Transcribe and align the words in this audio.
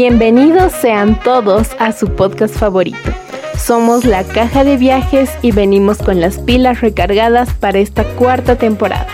Bienvenidos 0.00 0.74
sean 0.74 1.18
todos 1.24 1.70
a 1.80 1.90
su 1.90 2.06
podcast 2.14 2.54
favorito. 2.54 3.10
Somos 3.56 4.04
la 4.04 4.22
caja 4.22 4.62
de 4.62 4.76
viajes 4.76 5.28
y 5.42 5.50
venimos 5.50 5.98
con 5.98 6.20
las 6.20 6.38
pilas 6.38 6.82
recargadas 6.82 7.52
para 7.54 7.80
esta 7.80 8.04
cuarta 8.14 8.54
temporada. 8.54 9.08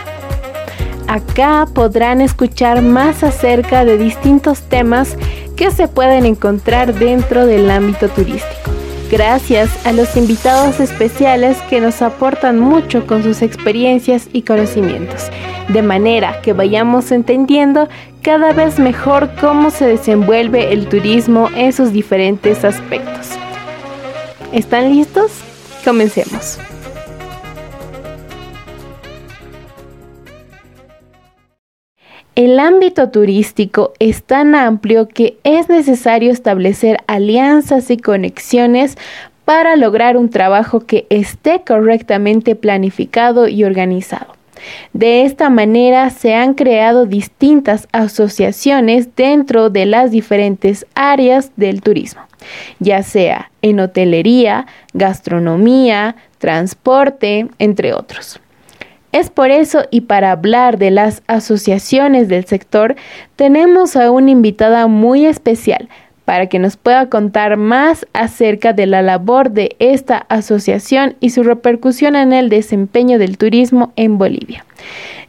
Acá 1.08 1.66
podrán 1.72 2.20
escuchar 2.20 2.82
más 2.82 3.24
acerca 3.24 3.86
de 3.86 3.96
distintos 3.96 4.60
temas 4.60 5.16
que 5.56 5.70
se 5.70 5.88
pueden 5.88 6.26
encontrar 6.26 6.92
dentro 6.92 7.46
del 7.46 7.70
ámbito 7.70 8.10
turístico. 8.10 8.63
Gracias 9.14 9.70
a 9.86 9.92
los 9.92 10.16
invitados 10.16 10.80
especiales 10.80 11.56
que 11.70 11.80
nos 11.80 12.02
aportan 12.02 12.58
mucho 12.58 13.06
con 13.06 13.22
sus 13.22 13.42
experiencias 13.42 14.28
y 14.32 14.42
conocimientos, 14.42 15.30
de 15.68 15.82
manera 15.82 16.40
que 16.42 16.52
vayamos 16.52 17.12
entendiendo 17.12 17.88
cada 18.22 18.52
vez 18.52 18.80
mejor 18.80 19.30
cómo 19.40 19.70
se 19.70 19.86
desenvuelve 19.86 20.72
el 20.72 20.88
turismo 20.88 21.48
en 21.54 21.72
sus 21.72 21.92
diferentes 21.92 22.64
aspectos. 22.64 23.28
¿Están 24.52 24.92
listos? 24.92 25.30
Comencemos. 25.84 26.58
El 32.34 32.58
ámbito 32.58 33.10
turístico 33.10 33.92
es 34.00 34.24
tan 34.24 34.56
amplio 34.56 35.06
que 35.06 35.38
es 35.44 35.68
necesario 35.68 36.32
establecer 36.32 36.96
alianzas 37.06 37.90
y 37.90 37.96
conexiones 37.96 38.96
para 39.44 39.76
lograr 39.76 40.16
un 40.16 40.30
trabajo 40.30 40.80
que 40.80 41.06
esté 41.10 41.62
correctamente 41.66 42.56
planificado 42.56 43.48
y 43.48 43.64
organizado. 43.64 44.34
De 44.92 45.24
esta 45.24 45.50
manera 45.50 46.08
se 46.10 46.34
han 46.34 46.54
creado 46.54 47.06
distintas 47.06 47.88
asociaciones 47.92 49.14
dentro 49.14 49.68
de 49.68 49.84
las 49.84 50.10
diferentes 50.10 50.86
áreas 50.94 51.50
del 51.56 51.82
turismo, 51.82 52.22
ya 52.78 53.02
sea 53.02 53.50
en 53.62 53.80
hotelería, 53.80 54.66
gastronomía, 54.94 56.16
transporte, 56.38 57.48
entre 57.58 57.92
otros. 57.92 58.40
Es 59.12 59.30
por 59.30 59.50
eso 59.50 59.84
y 59.90 60.02
para 60.02 60.32
hablar 60.32 60.76
de 60.76 60.90
las 60.90 61.22
asociaciones 61.28 62.28
del 62.28 62.46
sector, 62.46 62.96
tenemos 63.36 63.94
a 63.94 64.10
una 64.10 64.30
invitada 64.30 64.88
muy 64.88 65.26
especial 65.26 65.88
para 66.24 66.46
que 66.46 66.58
nos 66.58 66.76
pueda 66.76 67.08
contar 67.08 67.56
más 67.56 68.06
acerca 68.12 68.72
de 68.72 68.86
la 68.86 69.02
labor 69.02 69.50
de 69.50 69.76
esta 69.78 70.16
asociación 70.28 71.16
y 71.20 71.30
su 71.30 71.42
repercusión 71.42 72.16
en 72.16 72.32
el 72.32 72.48
desempeño 72.48 73.18
del 73.18 73.36
turismo 73.38 73.92
en 73.96 74.18
Bolivia. 74.18 74.64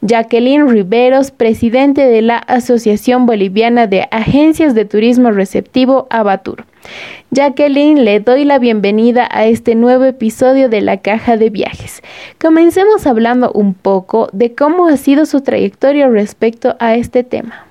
Jacqueline 0.01 0.67
Riveros, 0.67 1.31
presidente 1.31 2.05
de 2.07 2.21
la 2.21 2.37
Asociación 2.37 3.25
Boliviana 3.25 3.87
de 3.87 4.07
Agencias 4.11 4.75
de 4.75 4.85
Turismo 4.85 5.31
Receptivo 5.31 6.07
Abatur. 6.09 6.65
Jacqueline, 7.31 8.05
le 8.05 8.19
doy 8.19 8.45
la 8.45 8.59
bienvenida 8.59 9.27
a 9.31 9.45
este 9.45 9.75
nuevo 9.75 10.03
episodio 10.03 10.69
de 10.69 10.81
La 10.81 10.97
Caja 10.97 11.37
de 11.37 11.49
Viajes. 11.49 12.03
Comencemos 12.39 13.07
hablando 13.07 13.51
un 13.51 13.73
poco 13.73 14.29
de 14.31 14.53
cómo 14.53 14.87
ha 14.87 14.97
sido 14.97 15.25
su 15.25 15.41
trayectoria 15.41 16.07
respecto 16.07 16.75
a 16.79 16.95
este 16.95 17.23
tema. 17.23 17.65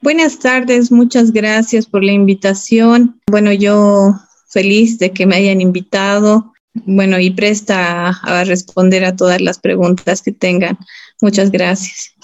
Buenas 0.00 0.38
tardes, 0.38 0.92
muchas 0.92 1.32
gracias 1.32 1.86
por 1.86 2.04
la 2.04 2.12
invitación. 2.12 3.20
Bueno, 3.28 3.52
yo 3.52 4.14
feliz 4.48 4.98
de 4.98 5.12
que 5.12 5.26
me 5.26 5.36
hayan 5.36 5.60
invitado. 5.60 6.52
Bueno, 6.86 7.18
y 7.18 7.30
presta 7.30 8.08
a 8.08 8.44
responder 8.44 9.04
a 9.04 9.16
todas 9.16 9.40
las 9.40 9.58
preguntas 9.58 10.22
que 10.22 10.32
tengan. 10.32 10.78
Muchas 11.20 11.50
gracias. 11.50 12.14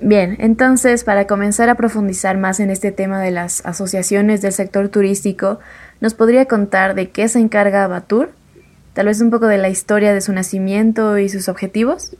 Bien, 0.00 0.36
entonces 0.40 1.04
para 1.04 1.28
comenzar 1.28 1.68
a 1.68 1.76
profundizar 1.76 2.36
más 2.36 2.58
en 2.58 2.70
este 2.70 2.90
tema 2.90 3.20
de 3.20 3.30
las 3.30 3.64
asociaciones 3.64 4.42
del 4.42 4.52
sector 4.52 4.88
turístico, 4.88 5.60
¿nos 6.00 6.14
podría 6.14 6.46
contar 6.46 6.96
de 6.96 7.10
qué 7.10 7.28
se 7.28 7.38
encarga 7.38 7.84
Abatur? 7.84 8.32
Tal 8.94 9.06
vez 9.06 9.20
un 9.20 9.30
poco 9.30 9.46
de 9.46 9.58
la 9.58 9.68
historia 9.68 10.12
de 10.12 10.20
su 10.20 10.32
nacimiento 10.32 11.18
y 11.18 11.28
sus 11.28 11.48
objetivos. 11.48 12.16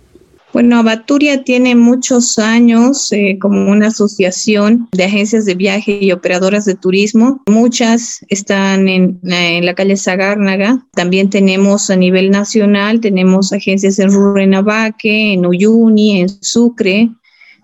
Bueno, 0.52 0.76
Abaturia 0.76 1.44
tiene 1.44 1.74
muchos 1.74 2.38
años 2.38 3.10
eh, 3.10 3.38
como 3.40 3.70
una 3.70 3.86
asociación 3.86 4.88
de 4.92 5.04
agencias 5.04 5.46
de 5.46 5.54
viaje 5.54 5.98
y 6.00 6.12
operadoras 6.12 6.66
de 6.66 6.74
turismo. 6.74 7.42
Muchas 7.46 8.24
están 8.28 8.86
en, 8.86 9.18
en 9.22 9.64
la 9.64 9.74
calle 9.74 9.96
Zagárnaga. 9.96 10.86
También 10.92 11.30
tenemos 11.30 11.88
a 11.88 11.96
nivel 11.96 12.30
nacional, 12.30 13.00
tenemos 13.00 13.54
agencias 13.54 13.98
en 13.98 14.12
Rurrenabaque, 14.12 15.32
en 15.32 15.46
Uyuni, 15.46 16.20
en 16.20 16.28
Sucre, 16.28 17.08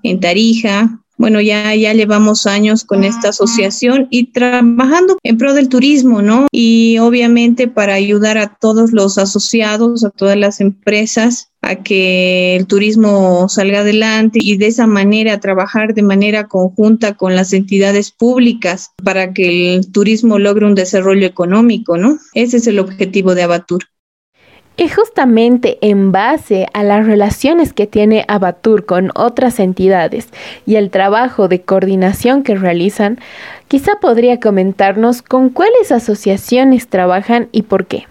en 0.02 0.20
Tarija. 0.20 1.02
Bueno, 1.18 1.40
ya, 1.40 1.74
ya 1.74 1.92
llevamos 1.92 2.46
años 2.46 2.84
con 2.84 3.02
esta 3.04 3.30
asociación 3.30 4.06
y 4.08 4.30
trabajando 4.30 5.18
en 5.24 5.36
pro 5.36 5.52
del 5.52 5.68
turismo, 5.68 6.22
¿no? 6.22 6.46
Y 6.52 6.96
obviamente 6.98 7.66
para 7.66 7.94
ayudar 7.94 8.38
a 8.38 8.56
todos 8.56 8.92
los 8.92 9.18
asociados, 9.18 10.04
a 10.04 10.10
todas 10.10 10.36
las 10.36 10.60
empresas 10.60 11.50
a 11.68 11.76
que 11.76 12.56
el 12.56 12.66
turismo 12.66 13.46
salga 13.50 13.80
adelante 13.80 14.38
y 14.42 14.56
de 14.56 14.68
esa 14.68 14.86
manera 14.86 15.38
trabajar 15.38 15.92
de 15.92 16.02
manera 16.02 16.48
conjunta 16.48 17.14
con 17.14 17.36
las 17.36 17.52
entidades 17.52 18.10
públicas 18.10 18.92
para 19.04 19.34
que 19.34 19.74
el 19.74 19.92
turismo 19.92 20.38
logre 20.38 20.64
un 20.64 20.74
desarrollo 20.74 21.26
económico, 21.26 21.98
¿no? 21.98 22.18
Ese 22.32 22.56
es 22.56 22.66
el 22.66 22.78
objetivo 22.78 23.34
de 23.34 23.42
Abatur. 23.42 23.84
Y 24.78 24.88
justamente 24.88 25.76
en 25.82 26.10
base 26.10 26.68
a 26.72 26.82
las 26.84 27.04
relaciones 27.04 27.74
que 27.74 27.86
tiene 27.86 28.24
Abatur 28.28 28.86
con 28.86 29.10
otras 29.14 29.60
entidades 29.60 30.28
y 30.66 30.76
el 30.76 30.90
trabajo 30.90 31.48
de 31.48 31.60
coordinación 31.60 32.44
que 32.44 32.54
realizan, 32.54 33.18
quizá 33.66 34.00
podría 34.00 34.40
comentarnos 34.40 35.20
con 35.20 35.50
cuáles 35.50 35.92
asociaciones 35.92 36.88
trabajan 36.88 37.48
y 37.52 37.62
por 37.62 37.86
qué. 37.86 38.06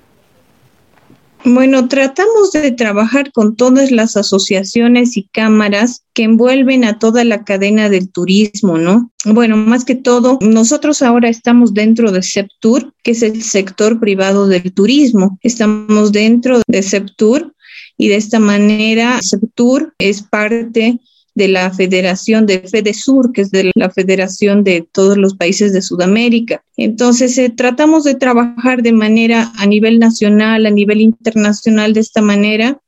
Bueno, 1.50 1.88
tratamos 1.88 2.52
de 2.52 2.74
trabajar 2.74 3.32
con 3.32 3.56
todas 3.56 3.90
las 3.90 4.18
asociaciones 4.18 5.16
y 5.16 5.30
cámaras 5.32 6.04
que 6.14 6.24
envuelven 6.24 6.84
a 6.84 7.00
toda 7.00 7.24
la 7.24 7.46
cadena 7.46 7.90
del 7.90 8.12
turismo, 8.12 8.78
¿no? 8.78 9.12
Bueno, 9.24 9.56
más 9.56 9.86
que 9.86 9.96
todo, 9.96 10.40
nosotros 10.42 11.02
ahora 11.02 11.30
estamos 11.30 11.74
dentro 11.74 12.12
de 12.12 12.22
SEPTUR, 12.22 12.94
que 13.02 13.12
es 13.12 13.24
el 13.24 13.42
sector 13.44 13.98
privado 13.98 14.48
del 14.48 14.74
turismo. 14.74 15.40
Estamos 15.42 16.12
dentro 16.12 16.62
de 16.68 16.84
SEPTUR 16.84 17.56
y 17.96 18.10
de 18.10 18.18
esta 18.18 18.40
manera 18.40 19.22
SEPTUR 19.22 19.94
es 20.00 20.24
parte 20.24 21.00
de 21.38 21.48
la 21.48 21.72
Federación 21.72 22.48
de 22.48 22.60
FEDESUR, 22.60 23.32
que 23.32 23.42
es 23.42 23.52
de 23.52 23.72
la 23.76 23.92
Federación 23.92 24.64
de 24.64 24.88
todos 24.92 25.18
los 25.18 25.36
países 25.36 25.72
de 25.72 25.84
Sudamérica. 25.84 26.64
Entonces, 26.76 27.38
eh, 27.38 27.50
tratamos 27.50 28.04
de 28.04 28.16
trabajar 28.16 28.82
de 28.82 28.92
manera 28.92 29.52
a 29.58 29.68
nivel 29.68 30.00
nacional, 30.00 30.66
a 30.66 30.72
nivel 30.72 31.00
internacional 31.00 31.94
de 31.94 32.00
esta 32.00 32.22
manera 32.22 32.82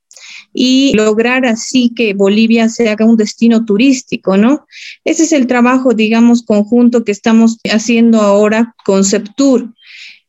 y 0.52 0.92
lograr 0.94 1.46
así 1.46 1.92
que 1.94 2.12
Bolivia 2.12 2.68
se 2.68 2.88
haga 2.88 3.04
un 3.04 3.16
destino 3.16 3.64
turístico, 3.64 4.36
¿no? 4.36 4.66
Ese 5.04 5.22
es 5.22 5.32
el 5.32 5.46
trabajo, 5.46 5.94
digamos, 5.94 6.42
conjunto 6.42 7.04
que 7.04 7.12
estamos 7.12 7.58
haciendo 7.70 8.20
ahora 8.20 8.74
con 8.84 9.04
CEPTUR. 9.04 9.72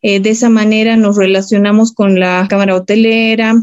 Eh, 0.04 0.20
de 0.20 0.30
esa 0.30 0.50
manera 0.50 0.96
nos 0.96 1.18
relacionamos 1.18 1.92
con 1.92 2.20
la 2.20 2.46
Cámara 2.48 2.76
Hotelera, 2.76 3.56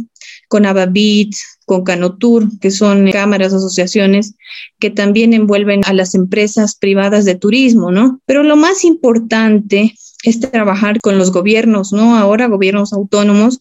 con 0.49 0.67
Ababit, 0.67 1.35
con 1.67 1.85
Canotur, 1.85 2.49
que 2.61 2.71
son 2.71 3.11
cámaras, 3.13 3.53
asociaciones 3.53 4.35
que 4.81 4.91
también 4.91 5.35
envuelven 5.35 5.83
a 5.85 5.93
las 5.93 6.15
empresas 6.15 6.75
privadas 6.75 7.25
de 7.25 7.35
turismo, 7.35 7.91
¿no? 7.91 8.21
Pero 8.27 8.43
lo 8.43 8.57
más 8.57 8.85
importante 8.85 9.95
es 10.25 10.41
trabajar 10.41 10.99
con 11.01 11.17
los 11.17 11.31
gobiernos, 11.31 11.93
¿no? 11.93 12.17
Ahora 12.17 12.49
gobiernos 12.49 12.93
autónomos, 12.93 13.61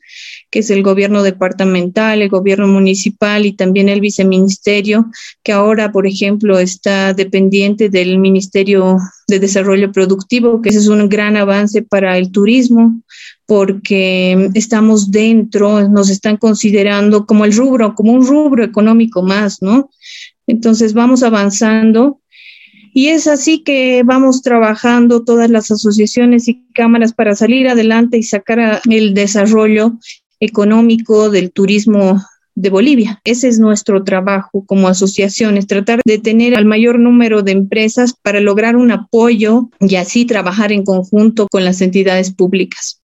que 0.50 0.60
es 0.60 0.70
el 0.72 0.82
gobierno 0.82 1.22
departamental, 1.22 2.22
el 2.22 2.30
gobierno 2.30 2.68
municipal 2.68 3.46
y 3.46 3.54
también 3.54 3.90
el 3.90 4.02
viceministerio, 4.02 5.12
que 5.44 5.52
ahora, 5.52 5.92
por 5.92 6.08
ejemplo, 6.08 6.58
está 6.58 7.14
dependiente 7.14 7.90
del 7.90 8.18
Ministerio 8.18 8.98
de 9.28 9.40
Desarrollo 9.40 9.92
Productivo, 9.92 10.62
que 10.62 10.70
ese 10.70 10.80
es 10.80 10.88
un 10.88 11.10
gran 11.10 11.38
avance 11.38 11.84
para 11.84 12.18
el 12.18 12.32
turismo, 12.32 13.02
porque 13.48 14.50
estamos 14.54 15.10
dentro, 15.10 15.88
nos 15.88 16.10
están 16.10 16.38
considerando 16.38 17.26
como 17.26 17.46
el 17.46 17.56
rubro, 17.56 17.96
como 17.96 18.12
un 18.12 18.28
rubro 18.28 18.64
económico 18.64 19.24
más, 19.24 19.62
¿no? 19.62 19.90
Entonces 20.46 20.94
vamos 20.94 21.24
avanzando 21.24 22.20
y 22.94 23.08
es 23.08 23.28
así 23.28 23.64
que 23.64 24.04
vamos 24.04 24.42
trabajando 24.42 25.24
todas 25.24 25.50
las 25.50 25.72
asociaciones 25.72 26.48
y 26.50 26.66
cámaras 26.74 27.14
para 27.14 27.36
salir 27.36 27.70
adelante 27.70 28.18
y 28.18 28.24
sacar 28.24 28.82
el 28.90 29.14
desarrollo 29.14 29.94
económico 30.40 31.30
del 31.30 31.52
turismo 31.52 32.22
de 32.54 32.70
Bolivia. 32.70 33.22
Ese 33.24 33.48
es 33.48 33.60
nuestro 33.60 34.04
trabajo 34.04 34.66
como 34.66 34.88
asociaciones, 34.88 35.68
tratar 35.68 36.02
de 36.04 36.18
tener 36.18 36.56
al 36.56 36.66
mayor 36.66 37.00
número 37.00 37.44
de 37.44 37.52
empresas 37.52 38.14
para 38.22 38.42
lograr 38.42 38.76
un 38.76 38.92
apoyo 38.92 39.70
y 39.80 39.96
así 39.96 40.26
trabajar 40.26 40.72
en 40.72 40.84
conjunto 40.84 41.48
con 41.50 41.64
las 41.64 41.82
entidades 41.82 42.34
públicas. 42.34 43.00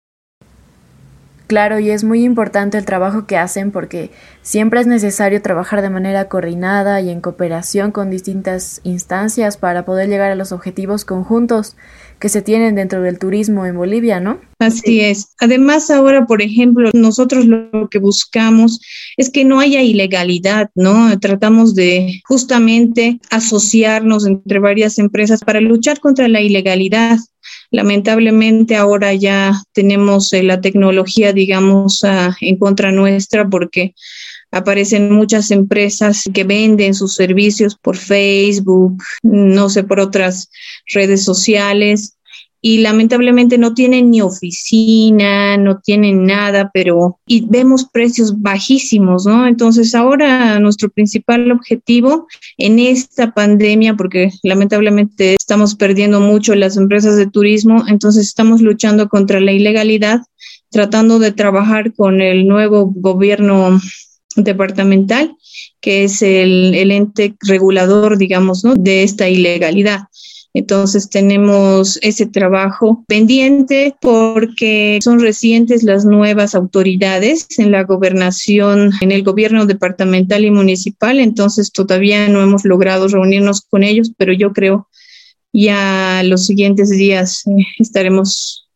Claro, 1.47 1.77
y 1.77 1.89
es 1.89 2.03
muy 2.03 2.23
importante 2.23 2.77
el 2.77 2.85
trabajo 2.85 3.27
que 3.27 3.37
hacen 3.37 3.71
porque 3.71 4.11
siempre 4.41 4.79
es 4.79 4.87
necesario 4.87 5.41
trabajar 5.41 5.81
de 5.81 5.89
manera 5.89 6.29
coordinada 6.29 7.01
y 7.01 7.09
en 7.09 7.19
cooperación 7.19 7.91
con 7.91 8.09
distintas 8.09 8.79
instancias 8.83 9.57
para 9.57 9.83
poder 9.83 10.07
llegar 10.07 10.31
a 10.31 10.35
los 10.35 10.53
objetivos 10.53 11.03
conjuntos 11.03 11.75
que 12.19 12.29
se 12.29 12.41
tienen 12.41 12.75
dentro 12.75 13.01
del 13.01 13.19
turismo 13.19 13.65
en 13.65 13.75
Bolivia, 13.75 14.21
¿no? 14.21 14.39
Así 14.59 15.01
es. 15.01 15.35
Además, 15.39 15.91
ahora, 15.91 16.25
por 16.25 16.41
ejemplo, 16.41 16.89
nosotros 16.93 17.45
lo 17.45 17.89
que 17.89 17.99
buscamos 17.99 18.79
es 19.17 19.29
que 19.29 19.43
no 19.43 19.59
haya 19.59 19.81
ilegalidad, 19.81 20.69
¿no? 20.75 21.19
Tratamos 21.19 21.75
de 21.75 22.21
justamente 22.25 23.19
asociarnos 23.29 24.25
entre 24.25 24.59
varias 24.59 24.97
empresas 24.99 25.41
para 25.41 25.59
luchar 25.59 25.99
contra 25.99 26.29
la 26.29 26.39
ilegalidad. 26.39 27.17
Lamentablemente 27.73 28.75
ahora 28.75 29.15
ya 29.15 29.51
tenemos 29.71 30.31
eh, 30.31 30.43
la 30.43 30.61
tecnología, 30.61 31.33
digamos, 31.33 32.05
en 32.39 32.57
contra 32.57 32.91
nuestra 32.91 33.49
porque 33.49 33.95
aparecen 34.51 35.11
muchas 35.11 35.49
empresas 35.49 36.29
que 36.31 36.43
venden 36.43 36.93
sus 36.93 37.15
servicios 37.15 37.75
por 37.75 37.97
Facebook, 37.97 39.01
no 39.23 39.71
sé, 39.71 39.83
por 39.83 39.99
otras 39.99 40.51
redes 40.93 41.23
sociales 41.23 42.15
y 42.65 42.77
lamentablemente 42.77 43.57
no 43.57 43.73
tienen 43.73 44.09
ni 44.09 44.21
oficina, 44.21 45.57
no 45.57 45.81
tienen 45.81 46.25
nada, 46.25 46.71
pero 46.73 47.19
y 47.27 47.45
vemos 47.45 47.89
precios 47.91 48.41
bajísimos, 48.41 49.25
¿no? 49.25 49.45
Entonces 49.45 49.93
ahora 49.93 50.57
nuestro 50.61 50.89
principal 50.89 51.51
objetivo 51.51 52.25
en 52.57 52.79
esta 52.79 53.33
pandemia, 53.33 53.95
porque 53.95 54.31
lamentablemente 54.43 55.35
estamos 55.35 55.75
perdiendo 55.75 56.21
mucho 56.21 56.55
las 56.55 56.77
empresas 56.77 57.17
de 57.17 57.27
turismo, 57.27 57.83
entonces 57.89 58.27
estamos 58.27 58.61
luchando 58.61 59.09
contra 59.09 59.41
la 59.41 59.51
ilegalidad, 59.51 60.21
tratando 60.71 61.19
de 61.19 61.33
trabajar 61.33 61.93
con 61.93 62.21
el 62.21 62.47
nuevo 62.47 62.93
gobierno 62.95 63.77
departamental, 64.37 65.35
que 65.81 66.05
es 66.05 66.21
el, 66.21 66.73
el 66.75 66.91
ente 66.91 67.35
regulador, 67.41 68.17
digamos, 68.17 68.63
¿no? 68.63 68.73
de 68.73 69.03
esta 69.03 69.27
ilegalidad. 69.27 70.03
Entonces 70.55 71.09
tenemos 71.09 71.97
ese 72.03 72.27
trabajo 72.27 73.03
pendiente 73.07 73.95
porque 73.99 74.99
son 75.03 75.19
recientes 75.19 75.81
las 75.81 76.05
nuevas 76.05 76.53
autoridades 76.53 77.47
en 77.57 77.71
la 77.71 77.83
gobernación, 77.83 78.91
en 79.01 79.11
el 79.11 79.23
gobierno 79.23 79.65
departamental 79.65 80.45
y 80.45 80.51
municipal, 80.51 81.19
entonces 81.19 81.71
todavía 81.71 82.27
no 82.27 82.41
hemos 82.41 82.65
logrado 82.65 83.07
reunirnos 83.07 83.61
con 83.61 83.83
ellos, 83.83 84.11
pero 84.15 84.31
yo 84.31 84.53
creo 84.53 84.87
ya 85.53 86.21
los 86.23 86.47
siguientes 86.47 86.89
días 86.89 87.45
eh, 87.47 87.65
estaremos 87.79 88.67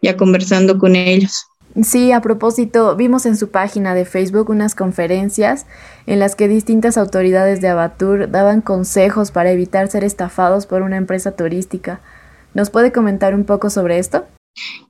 ya 0.00 0.16
conversando 0.16 0.78
con 0.78 0.96
ellos. 0.96 1.44
Sí, 1.80 2.12
a 2.12 2.20
propósito, 2.20 2.96
vimos 2.96 3.24
en 3.24 3.34
su 3.36 3.50
página 3.50 3.94
de 3.94 4.04
Facebook 4.04 4.50
unas 4.50 4.74
conferencias 4.74 5.64
en 6.06 6.18
las 6.18 6.36
que 6.36 6.46
distintas 6.46 6.98
autoridades 6.98 7.62
de 7.62 7.68
Abatur 7.68 8.30
daban 8.30 8.60
consejos 8.60 9.30
para 9.30 9.52
evitar 9.52 9.88
ser 9.88 10.04
estafados 10.04 10.66
por 10.66 10.82
una 10.82 10.98
empresa 10.98 11.32
turística. 11.32 12.02
¿Nos 12.52 12.68
puede 12.68 12.92
comentar 12.92 13.34
un 13.34 13.44
poco 13.44 13.70
sobre 13.70 13.98
esto? 13.98 14.26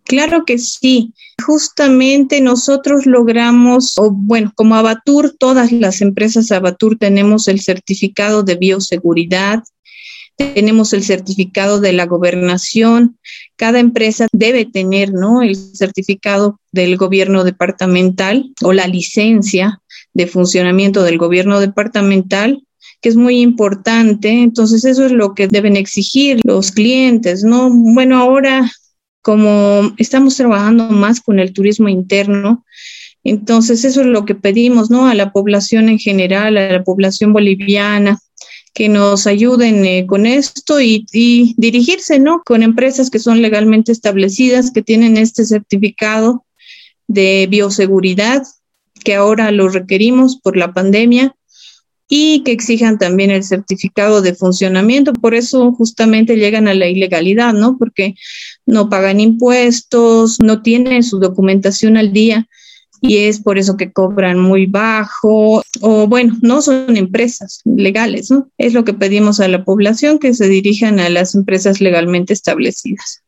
Claro 0.03 0.45
que 0.45 0.59
sí. 0.59 1.15
Justamente 1.47 2.41
nosotros 2.41 3.07
logramos, 3.07 3.97
o 3.97 4.11
bueno, 4.11 4.53
como 4.57 4.75
Abatur, 4.75 5.37
todas 5.39 5.71
las 5.71 6.01
empresas 6.01 6.51
Abatur 6.51 6.99
tenemos 6.99 7.47
el 7.47 7.61
certificado 7.61 8.43
de 8.43 8.57
bioseguridad, 8.57 9.63
tenemos 10.37 10.93
el 10.93 11.03
certificado 11.03 11.81
de 11.81 11.93
la 11.93 12.07
gobernación. 12.07 13.19
Cada 13.57 13.81
empresa 13.81 14.29
debe 14.33 14.65
tener, 14.65 15.13
¿no? 15.13 15.43
El 15.43 15.57
certificado 15.57 16.59
del 16.73 16.97
gobierno 16.97 17.45
departamental 17.45 18.53
o 18.63 18.73
la 18.73 18.87
licencia 18.87 19.81
de 20.15 20.27
funcionamiento 20.27 21.03
del 21.03 21.19
gobierno 21.19 21.61
departamental 21.61 22.63
que 23.03 23.09
es 23.09 23.17
muy 23.17 23.41
importante. 23.41 24.31
Entonces, 24.31 24.85
eso 24.85 25.05
es 25.05 25.13
lo 25.13 25.35
que 25.35 25.49
deben 25.49 25.77
exigir 25.77 26.41
los 26.45 26.71
clientes, 26.71 27.43
¿no? 27.45 27.69
Bueno, 27.71 28.19
ahora, 28.19 28.71
como 29.21 29.93
estamos 29.99 30.37
trabajando 30.37 30.89
más 30.89 31.21
con 31.21 31.41
el 31.41 31.53
turismo 31.53 31.89
interno, 31.89 32.65
entonces 33.25 33.85
eso 33.85 34.01
es 34.01 34.07
lo 34.07 34.25
que 34.25 34.37
pedimos, 34.37 34.91
¿no? 34.91 35.07
A 35.07 35.15
la 35.15 35.33
población 35.33 35.89
en 35.89 35.99
general, 35.99 36.57
a 36.57 36.73
la 36.73 36.85
población 36.85 37.33
boliviana, 37.33 38.19
que 38.75 38.89
nos 38.89 39.27
ayuden 39.27 39.85
eh, 39.85 40.07
con 40.07 40.27
esto 40.27 40.81
y, 40.81 41.07
y, 41.13 41.55
dirigirse, 41.59 42.19
¿no? 42.19 42.43
Con 42.45 42.63
empresas 42.63 43.11
que 43.11 43.19
son 43.19 43.43
legalmente 43.43 43.93
establecidas, 43.93 44.71
que 44.71 44.83
tienen 44.83 45.17
este 45.17 45.45
certificado 45.45 46.45
de 47.07 47.47
bioseguridad, 47.51 48.43
que 49.05 49.15
ahora 49.15 49.51
lo 49.51 49.69
requerimos 49.69 50.37
por 50.37 50.57
la 50.57 50.73
pandemia 50.73 51.35
y 52.09 52.43
que 52.45 52.53
exijan 52.53 52.99
también 52.99 53.31
el 53.31 53.43
certificado 53.43 54.23
de 54.23 54.35
funcionamiento. 54.35 55.13
Por 55.13 55.35
eso 55.35 55.73
justamente 55.73 56.37
llegan 56.37 56.69
a 56.69 56.75
la 56.75 56.87
ilegalidad, 56.87 57.53
¿no? 57.53 57.77
Porque 57.79 58.15
no 58.65 58.89
pagan 58.89 59.21
impuestos, 59.21 60.39
no 60.41 60.63
tienen 60.63 61.03
su 61.03 61.19
documentación 61.19 61.97
al 61.97 62.13
día 62.13 62.49
y 63.03 63.19
es 63.19 63.41
por 63.41 63.59
eso 63.59 63.77
que 63.77 63.93
cobran 63.93 64.39
muy 64.39 64.67
bajo 64.67 65.63
o 65.81 66.07
bueno, 66.07 66.37
no 66.41 66.63
son 66.63 66.97
empresas 66.97 67.61
legales, 67.65 68.31
¿no? 68.31 68.49
Es 68.57 68.73
lo 68.73 68.85
que 68.85 68.95
pedimos 68.95 69.41
a 69.41 69.49
la 69.49 69.65
población 69.65 70.21
que 70.21 70.33
se 70.33 70.49
dirijan 70.49 71.01
a 71.01 71.11
las 71.11 71.35
empresas 71.35 71.81
legalmente 71.81 72.33
establecidas. 72.33 73.23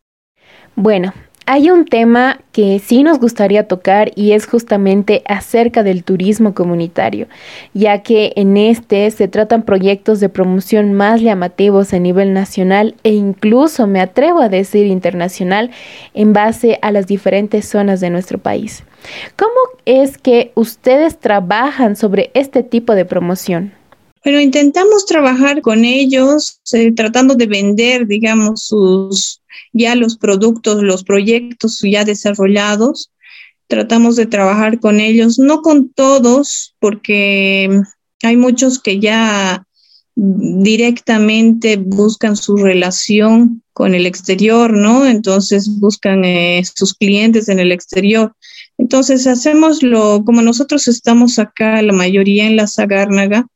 Bueno, 0.77 1.13
hay 1.47 1.71
un 1.71 1.85
tema 1.85 2.41
que 2.53 2.79
sí 2.79 3.03
nos 3.03 3.19
gustaría 3.19 3.69
tocar 3.69 4.13
y 4.15 4.33
es 4.33 4.47
justamente 4.47 5.23
acerca 5.27 5.83
del 5.83 6.05
turismo 6.05 6.55
comunitario, 6.55 7.27
ya 7.75 8.03
que 8.03 8.33
en 8.37 8.57
este 8.57 9.11
se 9.11 9.29
tratan 9.29 9.63
proyectos 9.63 10.21
de 10.21 10.29
promoción 10.29 10.95
más 10.95 11.21
llamativos 11.21 11.93
a 11.93 11.99
nivel 11.99 12.33
nacional 12.33 12.95
e 13.03 13.13
incluso 13.13 13.87
me 13.87 14.01
atrevo 14.01 14.41
a 14.41 14.49
decir 14.49 14.87
internacional 14.87 15.71
en 16.15 16.33
base 16.33 16.79
a 16.81 16.91
las 16.91 17.07
diferentes 17.07 17.69
zonas 17.69 18.01
de 18.01 18.11
nuestro 18.11 18.39
país. 18.39 18.83
¿Cómo 19.37 19.53
es 19.85 20.17
que 20.17 20.53
ustedes 20.55 21.19
trabajan 21.19 21.97
sobre 21.97 22.31
este 22.33 22.63
tipo 22.63 22.95
de 22.95 23.05
promoción? 23.05 23.73
Bueno, 24.25 24.41
intentamos 24.41 25.05
trabajar 25.05 25.61
con 25.61 25.85
ellos, 25.85 26.59
eh, 26.73 26.93
tratando 26.93 27.35
de 27.35 27.47
vender, 27.47 28.07
digamos, 28.07 28.65
sus 28.65 29.43
ya 29.73 29.95
los 29.95 30.17
productos, 30.17 30.83
los 30.83 31.05
proyectos 31.05 31.81
ya 31.83 32.05
desarrollados. 32.05 33.11
Tratamos 33.67 34.17
de 34.17 34.27
trabajar 34.27 34.81
con 34.81 35.01
ellos, 35.01 35.39
no 35.39 35.63
con 35.63 35.89
todos, 35.91 36.75
porque 36.79 37.83
hay 38.23 38.37
muchos 38.37 38.81
que 38.81 39.01
ya 39.01 39.67
directamente 40.17 41.77
buscan 41.77 42.37
su 42.37 42.57
relación 42.57 43.63
con 43.73 43.95
el 43.95 44.07
exterior, 44.07 44.73
¿no? 44.73 45.05
Entonces 45.07 45.81
buscan 45.81 46.25
eh, 46.25 46.63
sus 46.75 46.95
clientes 46.95 47.49
en 47.49 47.59
el 47.59 47.73
exterior. 47.73 48.35
Entonces 48.79 49.27
hacemos 49.27 49.83
lo, 49.83 50.25
como 50.25 50.43
nosotros 50.43 50.87
estamos 50.89 51.39
acá, 51.39 51.83
la 51.83 51.93
mayoría 51.93 52.47
en 52.47 52.57
la 52.57 52.69
Sagárnaga, 52.69 53.47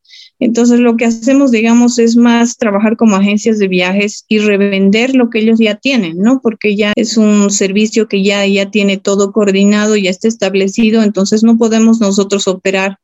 entonces, 0.40 0.78
lo 0.78 0.96
que 0.96 1.04
hacemos, 1.04 1.50
digamos, 1.50 1.98
es 1.98 2.16
más 2.16 2.56
trabajar 2.56 2.96
como 2.96 3.16
agencias 3.16 3.58
de 3.58 3.66
viajes 3.66 4.24
y 4.28 4.38
revender 4.38 5.16
lo 5.16 5.30
que 5.30 5.40
ellos 5.40 5.58
ya 5.58 5.74
tienen, 5.74 6.18
¿no? 6.18 6.40
Porque 6.40 6.76
ya 6.76 6.92
es 6.94 7.16
un 7.16 7.50
servicio 7.50 8.06
que 8.06 8.22
ya, 8.22 8.46
ya 8.46 8.70
tiene 8.70 8.98
todo 8.98 9.32
coordinado, 9.32 9.96
ya 9.96 10.10
está 10.10 10.28
establecido, 10.28 11.02
entonces 11.02 11.42
no 11.42 11.58
podemos 11.58 12.00
nosotros 12.00 12.46
operar 12.46 12.98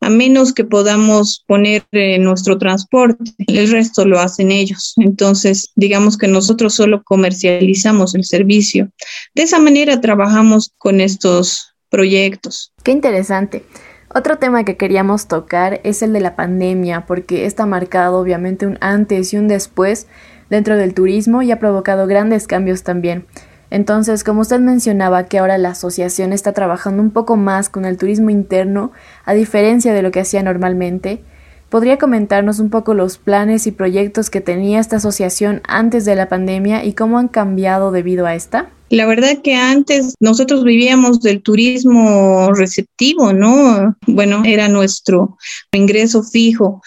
a 0.00 0.08
menos 0.08 0.54
que 0.54 0.64
podamos 0.64 1.44
poner 1.46 1.84
eh, 1.92 2.18
nuestro 2.18 2.56
transporte. 2.56 3.32
El 3.46 3.70
resto 3.70 4.06
lo 4.06 4.20
hacen 4.20 4.50
ellos. 4.50 4.94
Entonces, 4.96 5.72
digamos 5.74 6.16
que 6.16 6.28
nosotros 6.28 6.74
solo 6.74 7.02
comercializamos 7.04 8.14
el 8.14 8.24
servicio. 8.24 8.90
De 9.34 9.42
esa 9.42 9.58
manera 9.58 10.00
trabajamos 10.00 10.72
con 10.78 11.00
estos 11.00 11.74
proyectos. 11.90 12.72
Qué 12.82 12.92
interesante. 12.92 13.64
Otro 14.10 14.38
tema 14.38 14.64
que 14.64 14.78
queríamos 14.78 15.26
tocar 15.26 15.80
es 15.84 16.02
el 16.02 16.14
de 16.14 16.20
la 16.20 16.34
pandemia, 16.34 17.04
porque 17.06 17.44
está 17.44 17.66
marcado 17.66 18.18
obviamente 18.18 18.66
un 18.66 18.78
antes 18.80 19.34
y 19.34 19.36
un 19.36 19.48
después 19.48 20.06
dentro 20.48 20.76
del 20.76 20.94
turismo 20.94 21.42
y 21.42 21.50
ha 21.52 21.58
provocado 21.58 22.06
grandes 22.06 22.46
cambios 22.46 22.82
también. 22.82 23.26
Entonces, 23.70 24.24
como 24.24 24.40
usted 24.40 24.60
mencionaba 24.60 25.24
que 25.24 25.38
ahora 25.38 25.58
la 25.58 25.70
asociación 25.70 26.32
está 26.32 26.52
trabajando 26.52 27.02
un 27.02 27.10
poco 27.10 27.36
más 27.36 27.68
con 27.68 27.84
el 27.84 27.98
turismo 27.98 28.30
interno, 28.30 28.92
a 29.26 29.34
diferencia 29.34 29.92
de 29.92 30.00
lo 30.00 30.10
que 30.10 30.20
hacía 30.20 30.42
normalmente, 30.42 31.22
¿podría 31.68 31.98
comentarnos 31.98 32.58
un 32.58 32.70
poco 32.70 32.94
los 32.94 33.18
planes 33.18 33.66
y 33.66 33.72
proyectos 33.72 34.30
que 34.30 34.40
tenía 34.40 34.80
esta 34.80 34.96
asociación 34.96 35.60
antes 35.66 36.04
de 36.04 36.14
la 36.14 36.28
pandemia 36.28 36.84
y 36.84 36.92
cómo 36.92 37.18
han 37.18 37.28
cambiado 37.28 37.90
debido 37.90 38.26
a 38.26 38.34
esta? 38.34 38.70
La 38.90 39.06
verdad 39.06 39.42
que 39.42 39.54
antes 39.54 40.14
nosotros 40.18 40.64
vivíamos 40.64 41.20
del 41.20 41.42
turismo 41.42 42.52
receptivo, 42.54 43.34
¿no? 43.34 43.96
Bueno, 44.06 44.42
era 44.46 44.68
nuestro 44.68 45.36
ingreso 45.72 46.22
fijo. 46.22 46.80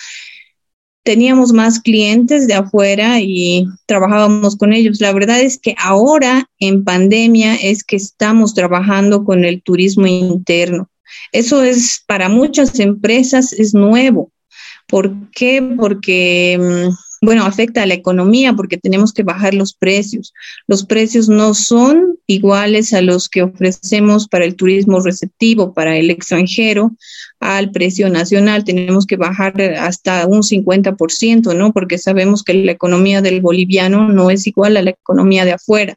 teníamos 1.03 1.51
más 1.51 1.79
clientes 1.79 2.47
de 2.47 2.53
afuera 2.53 3.19
y 3.19 3.67
trabajábamos 3.87 4.55
con 4.55 4.71
ellos. 4.71 5.01
La 5.01 5.13
verdad 5.13 5.41
es 5.41 5.59
que 5.59 5.75
ahora 5.79 6.47
en 6.59 6.83
pandemia 6.83 7.55
es 7.55 7.83
que 7.83 7.95
estamos 7.95 8.53
trabajando 8.53 9.23
con 9.23 9.43
el 9.43 9.63
turismo 9.63 10.05
interno. 10.07 10.89
Eso 11.31 11.63
es 11.63 12.03
para 12.07 12.29
muchas 12.29 12.79
empresas 12.79 13.53
es 13.53 13.73
nuevo. 13.73 14.31
¿Por 14.91 15.31
qué? 15.31 15.63
Porque 15.77 16.59
mm, 16.59 17.25
bueno, 17.25 17.45
afecta 17.45 17.83
a 17.83 17.85
la 17.85 17.93
economía 17.93 18.53
porque 18.53 18.77
tenemos 18.77 19.13
que 19.13 19.23
bajar 19.23 19.53
los 19.53 19.73
precios. 19.73 20.33
Los 20.67 20.85
precios 20.85 21.29
no 21.29 21.53
son 21.53 22.17
iguales 22.27 22.93
a 22.93 23.01
los 23.01 23.29
que 23.29 23.43
ofrecemos 23.43 24.27
para 24.27 24.43
el 24.43 24.55
turismo 24.55 24.99
receptivo, 24.99 25.73
para 25.73 25.95
el 25.95 26.09
extranjero, 26.09 26.91
al 27.39 27.71
precio 27.71 28.09
nacional. 28.09 28.65
Tenemos 28.65 29.05
que 29.05 29.15
bajar 29.15 29.61
hasta 29.61 30.27
un 30.27 30.41
50%, 30.41 31.55
¿no? 31.55 31.71
Porque 31.71 31.97
sabemos 31.97 32.43
que 32.43 32.53
la 32.53 32.73
economía 32.73 33.21
del 33.21 33.39
boliviano 33.39 34.09
no 34.09 34.29
es 34.29 34.45
igual 34.45 34.75
a 34.75 34.81
la 34.81 34.89
economía 34.89 35.45
de 35.45 35.53
afuera 35.53 35.95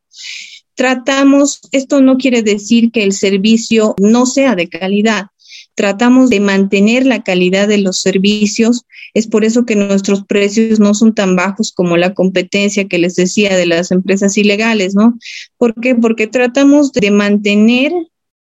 tratamos, 0.76 1.60
esto 1.70 2.00
no 2.00 2.16
quiere 2.16 2.42
decir 2.42 2.90
que 2.90 3.04
el 3.04 3.12
servicio 3.12 3.94
no 3.98 4.26
sea 4.26 4.56
de 4.56 4.68
calidad, 4.68 5.26
tratamos 5.74 6.30
de 6.30 6.40
mantener 6.40 7.06
la 7.06 7.22
calidad 7.22 7.68
de 7.68 7.78
los 7.78 8.00
servicios. 8.00 8.84
Es 9.12 9.26
por 9.26 9.44
eso 9.44 9.64
que 9.64 9.76
nuestros 9.76 10.24
precios 10.24 10.80
no 10.80 10.94
son 10.94 11.14
tan 11.14 11.36
bajos 11.36 11.72
como 11.72 11.96
la 11.96 12.14
competencia 12.14 12.86
que 12.86 12.98
les 12.98 13.16
decía 13.16 13.56
de 13.56 13.66
las 13.66 13.90
empresas 13.90 14.36
ilegales, 14.38 14.94
¿no? 14.94 15.18
¿Por 15.58 15.74
qué? 15.80 15.94
Porque 15.94 16.26
tratamos 16.26 16.92
de 16.92 17.10
mantener 17.10 17.92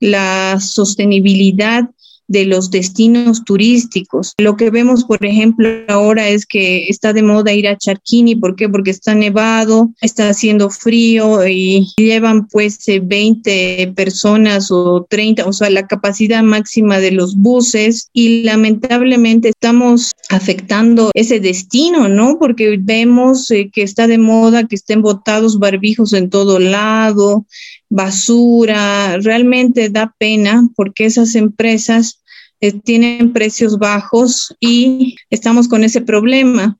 la 0.00 0.58
sostenibilidad 0.60 1.90
de 2.30 2.44
los 2.44 2.70
destinos 2.70 3.44
turísticos. 3.44 4.34
Lo 4.38 4.56
que 4.56 4.70
vemos, 4.70 5.04
por 5.04 5.24
ejemplo, 5.26 5.68
ahora 5.88 6.28
es 6.28 6.46
que 6.46 6.86
está 6.86 7.12
de 7.12 7.24
moda 7.24 7.52
ir 7.52 7.66
a 7.66 7.76
Charquini. 7.76 8.36
¿Por 8.36 8.54
qué? 8.54 8.68
Porque 8.68 8.92
está 8.92 9.16
nevado, 9.16 9.90
está 10.00 10.28
haciendo 10.28 10.70
frío 10.70 11.44
y 11.46 11.88
llevan 11.96 12.46
pues 12.46 12.78
20 12.86 13.82
eh, 13.82 13.88
personas 13.88 14.70
o 14.70 15.06
30, 15.10 15.44
o 15.44 15.52
sea, 15.52 15.70
la 15.70 15.88
capacidad 15.88 16.44
máxima 16.44 17.00
de 17.00 17.10
los 17.10 17.34
buses 17.34 18.10
y 18.12 18.44
lamentablemente 18.44 19.48
estamos 19.48 20.12
afectando 20.28 21.10
ese 21.14 21.40
destino, 21.40 22.08
¿no? 22.08 22.38
Porque 22.38 22.78
vemos 22.80 23.50
eh, 23.50 23.70
que 23.72 23.82
está 23.82 24.06
de 24.06 24.18
moda 24.18 24.68
que 24.68 24.76
estén 24.76 25.02
botados 25.02 25.58
barbijos 25.58 26.12
en 26.12 26.30
todo 26.30 26.60
lado, 26.60 27.44
basura, 27.90 29.18
realmente 29.18 29.90
da 29.90 30.14
pena 30.16 30.68
porque 30.76 31.04
esas 31.04 31.34
empresas 31.34 32.22
eh, 32.60 32.72
tienen 32.72 33.32
precios 33.32 33.78
bajos 33.78 34.56
y 34.60 35.16
estamos 35.28 35.68
con 35.68 35.84
ese 35.84 36.00
problema. 36.00 36.78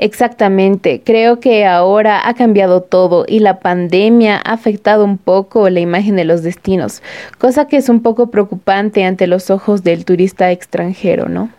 Exactamente, 0.00 1.02
creo 1.04 1.40
que 1.40 1.66
ahora 1.66 2.28
ha 2.28 2.34
cambiado 2.34 2.82
todo 2.82 3.24
y 3.26 3.40
la 3.40 3.58
pandemia 3.58 4.36
ha 4.36 4.52
afectado 4.52 5.04
un 5.04 5.18
poco 5.18 5.68
la 5.70 5.80
imagen 5.80 6.14
de 6.14 6.24
los 6.24 6.42
destinos, 6.42 7.02
cosa 7.38 7.66
que 7.66 7.78
es 7.78 7.88
un 7.88 8.00
poco 8.00 8.30
preocupante 8.30 9.04
ante 9.04 9.26
los 9.26 9.50
ojos 9.50 9.82
del 9.82 10.04
turista 10.04 10.52
extranjero, 10.52 11.28
¿no? 11.28 11.50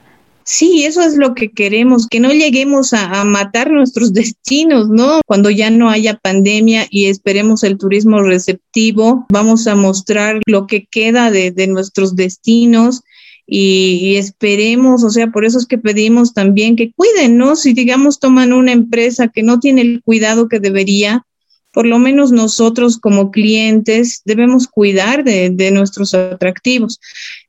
Sí, 0.52 0.84
eso 0.84 1.04
es 1.04 1.16
lo 1.16 1.36
que 1.36 1.52
queremos, 1.52 2.08
que 2.08 2.20
no 2.20 2.32
lleguemos 2.32 2.94
a, 2.94 3.24
matar 3.24 3.70
nuestros 3.70 4.14
destinos, 4.14 4.90
¿no? 4.90 5.22
Cuando 5.28 5.52
ya 5.52 5.70
no 5.70 5.92
haya 5.92 6.18
pandemia 6.18 6.88
y 6.90 7.06
esperemos 7.06 7.64
el 7.64 7.78
turismo 7.78 8.24
receptivo, 8.24 9.28
vamos 9.30 9.68
a 9.68 9.76
mostrar 9.76 10.42
lo 10.48 10.66
que 10.66 10.88
queda 10.90 11.30
de, 11.30 11.68
nuestros 11.68 12.16
destinos 12.16 13.04
y, 13.46 14.16
esperemos, 14.16 15.04
o 15.04 15.12
sea, 15.12 15.28
por 15.28 15.46
eso 15.46 15.60
es 15.60 15.68
que 15.68 15.78
pedimos 15.78 16.34
también 16.34 16.76
que 16.76 16.94
cuiden, 16.94 17.38
¿no? 17.38 17.56
Si 17.56 17.74
digamos 17.74 18.20
toman 18.20 18.52
una 18.52 18.72
empresa 18.72 19.28
que 19.28 19.44
no 19.44 19.60
tiene 19.60 19.82
el 19.82 20.02
cuidado 20.02 20.50
que 20.50 20.60
debería, 20.60 21.28
por 21.72 21.86
lo 21.86 22.00
menos 22.00 22.32
nosotros 22.32 22.98
como 22.98 23.30
clientes 23.30 24.24
debemos 24.26 24.68
cuidar 24.68 25.24
de, 25.24 25.72
nuestros 25.72 26.16
atractivos. 26.16 27.00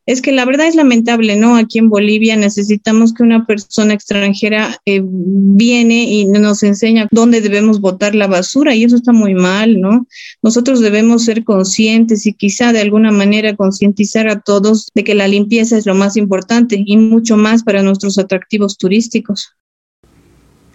Es 0.06 0.22
que 0.22 0.32
la 0.32 0.44
verdad 0.44 0.66
es 0.66 0.74
lamentable, 0.74 1.36
¿no? 1.36 1.56
Aquí 1.56 1.78
en 1.78 1.88
Bolivia 1.88 2.36
necesitamos 2.36 3.12
que 3.12 3.22
una 3.22 3.46
persona 3.46 3.94
extranjera 3.94 4.78
eh, 4.86 5.02
viene 5.04 6.04
y 6.04 6.24
nos 6.24 6.62
enseña 6.62 7.06
dónde 7.10 7.40
debemos 7.40 7.80
botar 7.80 8.14
la 8.14 8.26
basura 8.26 8.74
y 8.74 8.84
eso 8.84 8.96
está 8.96 9.12
muy 9.12 9.34
mal, 9.34 9.80
¿no? 9.80 10.06
Nosotros 10.42 10.80
debemos 10.80 11.24
ser 11.24 11.44
conscientes 11.44 12.26
y 12.26 12.32
quizá 12.32 12.72
de 12.72 12.80
alguna 12.80 13.12
manera 13.12 13.54
concientizar 13.54 14.28
a 14.28 14.40
todos 14.40 14.88
de 14.94 15.04
que 15.04 15.14
la 15.14 15.28
limpieza 15.28 15.76
es 15.76 15.86
lo 15.86 15.94
más 15.94 16.16
importante 16.16 16.82
y 16.84 16.96
mucho 16.96 17.36
más 17.36 17.62
para 17.62 17.82
nuestros 17.82 18.18
atractivos 18.18 18.78
turísticos. 18.78 19.54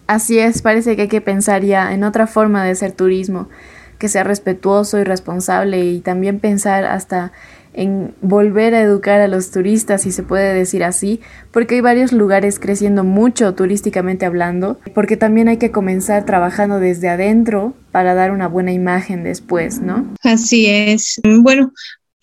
Así 0.08 0.38
es, 0.38 0.62
parece 0.62 0.96
que 0.96 1.04
hay 1.04 1.08
que 1.08 1.22
pensar 1.22 1.64
ya 1.64 1.94
en 1.94 2.04
otra 2.04 2.28
forma 2.28 2.64
de 2.64 2.72
hacer 2.72 2.92
turismo, 2.92 3.50
que 3.98 4.08
sea 4.08 4.24
respetuoso 4.24 5.00
y 5.00 5.04
responsable 5.04 5.84
y 5.84 6.00
también 6.00 6.40
pensar 6.40 6.86
hasta 6.86 7.32
en 7.76 8.14
volver 8.22 8.74
a 8.74 8.82
educar 8.82 9.22
a 9.22 9.28
los 9.28 9.52
turistas, 9.52 10.04
si 10.04 10.12
se 10.12 10.24
puede 10.24 10.54
decir 10.54 10.84
así, 10.84 11.20
porque 11.52 11.76
hay 11.76 11.82
varios 11.82 12.12
lugares 12.12 12.60
creciendo 12.60 13.04
mucho 13.04 13.54
turísticamente 13.54 14.26
hablando, 14.26 14.80
porque 14.94 15.18
también 15.18 15.48
hay 15.48 15.58
que 15.58 15.72
comenzar 15.72 16.26
trabajando 16.26 16.80
desde 16.80 17.10
adentro 17.10 17.74
para 17.92 18.14
dar 18.14 18.32
una 18.32 18.48
buena 18.48 18.72
imagen 18.72 19.24
después, 19.24 19.80
¿no? 19.82 20.06
Así 20.24 20.68
es. 20.68 21.20
Bueno, 21.24 21.72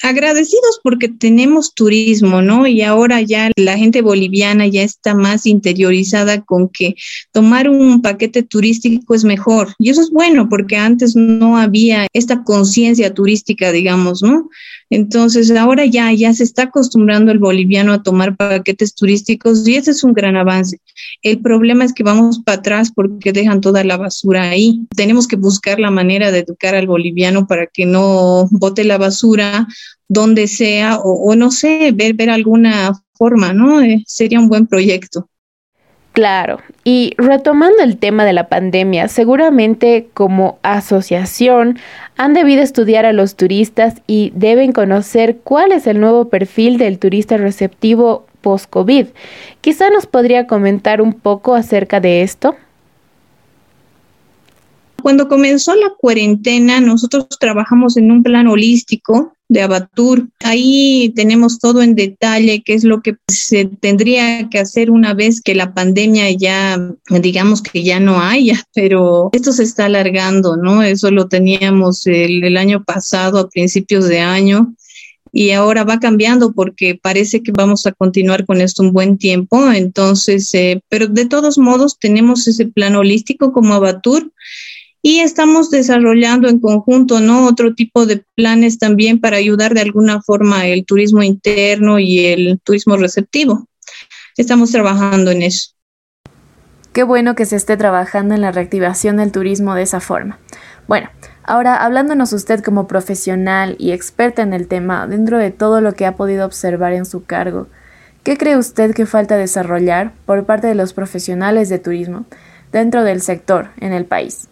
agradecidos 0.02 0.80
porque 0.82 1.08
tenemos 1.08 1.74
turismo, 1.74 2.42
¿no? 2.42 2.66
Y 2.66 2.82
ahora 2.82 3.20
ya 3.20 3.50
la 3.56 3.78
gente 3.78 4.02
boliviana 4.02 4.66
ya 4.66 4.82
está 4.82 5.14
más 5.14 5.46
interiorizada 5.46 6.42
con 6.42 6.68
que 6.68 6.96
tomar 7.30 7.68
un 7.68 8.02
paquete 8.02 8.42
turístico 8.42 9.14
es 9.14 9.24
mejor. 9.24 9.74
Y 9.78 9.90
eso 9.90 10.00
es 10.00 10.10
bueno 10.10 10.48
porque 10.48 10.76
antes 10.76 11.14
no 11.14 11.56
había 11.56 12.08
esta 12.12 12.42
conciencia 12.42 13.14
turística, 13.14 13.70
digamos, 13.70 14.22
¿no? 14.22 14.48
Entonces 14.90 15.50
ahora 15.52 15.86
ya, 15.86 16.12
ya 16.12 16.34
se 16.34 16.44
está 16.44 16.64
acostumbrando 16.64 17.32
el 17.32 17.38
boliviano 17.38 17.92
a 17.92 18.02
tomar 18.02 18.36
paquetes 18.36 18.94
turísticos 18.94 19.66
y 19.66 19.76
ese 19.76 19.92
es 19.92 20.04
un 20.04 20.12
gran 20.12 20.36
avance. 20.36 20.78
El 21.22 21.40
problema 21.40 21.84
es 21.84 21.92
que 21.92 22.02
vamos 22.02 22.40
para 22.44 22.58
atrás 22.58 22.92
porque 22.94 23.32
dejan 23.32 23.60
toda 23.60 23.84
la 23.84 23.96
basura 23.96 24.50
ahí. 24.50 24.86
Tenemos 24.96 25.26
que 25.26 25.36
buscar 25.36 25.78
la 25.80 25.90
manera 25.90 26.30
de 26.30 26.40
educar 26.40 26.74
al 26.74 26.86
boliviano 26.86 27.46
para 27.46 27.66
que 27.66 27.86
no 27.86 28.48
bote 28.50 28.84
la 28.84 28.98
basura 28.98 29.66
donde 30.08 30.46
sea 30.46 30.98
o, 31.02 31.34
no 31.34 31.50
sé, 31.50 31.92
ver, 31.94 32.30
alguna 32.30 32.92
forma, 33.14 33.52
¿no? 33.52 33.80
Eh, 33.80 34.02
sería 34.06 34.40
un 34.40 34.48
buen 34.48 34.66
proyecto. 34.66 35.28
Claro, 36.12 36.60
y 36.84 37.14
retomando 37.16 37.82
el 37.82 37.96
tema 37.96 38.26
de 38.26 38.34
la 38.34 38.50
pandemia, 38.50 39.08
seguramente 39.08 40.10
como 40.12 40.58
asociación 40.62 41.78
han 42.18 42.34
debido 42.34 42.62
estudiar 42.62 43.06
a 43.06 43.14
los 43.14 43.34
turistas 43.34 44.02
y 44.06 44.30
deben 44.34 44.72
conocer 44.72 45.38
cuál 45.42 45.72
es 45.72 45.86
el 45.86 46.00
nuevo 46.00 46.28
perfil 46.28 46.76
del 46.76 46.98
turista 46.98 47.38
receptivo 47.38 48.26
post-COVID. 48.42 49.06
Quizá 49.60 49.88
nos 49.90 50.06
podría 50.06 50.46
comentar 50.46 51.00
un 51.00 51.14
poco 51.14 51.54
acerca 51.54 52.00
de 52.00 52.22
esto. 52.22 52.54
Cuando 55.02 55.28
comenzó 55.28 55.74
la 55.74 55.90
cuarentena, 55.98 56.80
nosotros 56.80 57.26
trabajamos 57.40 57.96
en 57.96 58.12
un 58.12 58.22
plan 58.22 58.46
holístico 58.46 59.32
de 59.52 59.62
Abatur. 59.62 60.28
Ahí 60.40 61.12
tenemos 61.14 61.58
todo 61.58 61.82
en 61.82 61.94
detalle, 61.94 62.62
qué 62.64 62.74
es 62.74 62.84
lo 62.84 63.02
que 63.02 63.16
se 63.28 63.66
tendría 63.66 64.48
que 64.48 64.58
hacer 64.58 64.90
una 64.90 65.12
vez 65.12 65.40
que 65.42 65.54
la 65.54 65.74
pandemia 65.74 66.30
ya, 66.30 66.78
digamos 67.20 67.62
que 67.62 67.82
ya 67.82 68.00
no 68.00 68.20
haya, 68.20 68.62
pero 68.74 69.30
esto 69.32 69.52
se 69.52 69.64
está 69.64 69.86
alargando, 69.86 70.56
¿no? 70.56 70.82
Eso 70.82 71.10
lo 71.10 71.28
teníamos 71.28 72.06
el, 72.06 72.56
año 72.56 72.82
pasado, 72.84 73.38
a 73.38 73.48
principios 73.48 74.08
de 74.08 74.20
año. 74.20 74.74
Y 75.32 75.52
ahora 75.52 75.84
va 75.84 75.98
cambiando 75.98 76.52
porque 76.52 76.98
parece 77.00 77.42
que 77.42 77.52
vamos 77.52 77.86
a 77.86 77.92
continuar 77.92 78.44
con 78.44 78.60
esto 78.60 78.82
un 78.82 78.92
buen 78.92 79.16
tiempo. 79.16 79.72
Entonces, 79.72 80.52
eh, 80.52 80.82
pero 80.88 81.06
de 81.06 81.24
todos 81.24 81.56
modos 81.56 81.98
tenemos 81.98 82.46
ese 82.46 82.66
plan 82.66 82.96
holístico 82.96 83.52
como 83.52 83.74
Abatur 83.74 84.30
y 85.02 85.18
estamos 85.18 85.70
desarrollando 85.70 86.48
en 86.48 86.60
conjunto, 86.60 87.20
¿no? 87.20 87.46
Otro 87.46 87.74
tipo 87.74 88.06
de 88.06 88.24
planes 88.36 88.78
también 88.78 89.20
para 89.20 89.36
ayudar 89.36 89.74
de 89.74 89.80
alguna 89.80 90.22
forma 90.22 90.66
el 90.66 90.84
turismo 90.84 91.22
interno 91.24 91.98
y 91.98 92.26
el 92.26 92.60
turismo 92.62 92.96
receptivo. 92.96 93.66
Estamos 94.36 94.70
trabajando 94.70 95.32
en 95.32 95.42
eso. 95.42 95.72
Qué 96.92 97.02
bueno 97.02 97.34
que 97.34 97.46
se 97.46 97.56
esté 97.56 97.76
trabajando 97.76 98.34
en 98.34 98.42
la 98.42 98.52
reactivación 98.52 99.16
del 99.16 99.32
turismo 99.32 99.74
de 99.74 99.82
esa 99.82 100.00
forma. 100.00 100.38
Bueno, 100.86 101.08
ahora 101.52 101.84
hablándonos 101.84 102.32
usted 102.32 102.64
como 102.64 102.86
profesional 102.86 103.76
y 103.78 103.90
experta 103.92 104.40
en 104.40 104.54
el 104.54 104.68
tema, 104.68 105.06
dentro 105.06 105.36
de 105.36 105.50
todo 105.50 105.82
lo 105.82 105.92
que 105.92 106.06
ha 106.06 106.16
podido 106.16 106.46
observar 106.46 106.94
en 106.94 107.04
su 107.04 107.24
cargo, 107.24 107.66
¿qué 108.22 108.38
cree 108.38 108.56
usted 108.56 108.94
que 108.94 109.04
falta 109.04 109.36
desarrollar 109.36 110.14
por 110.24 110.46
parte 110.46 110.66
de 110.66 110.74
los 110.74 110.94
profesionales 110.94 111.68
de 111.68 111.78
turismo 111.78 112.24
dentro 112.72 113.04
del 113.04 113.20
sector 113.20 113.68
en 113.80 113.92
el 113.92 114.06
país? 114.06 114.48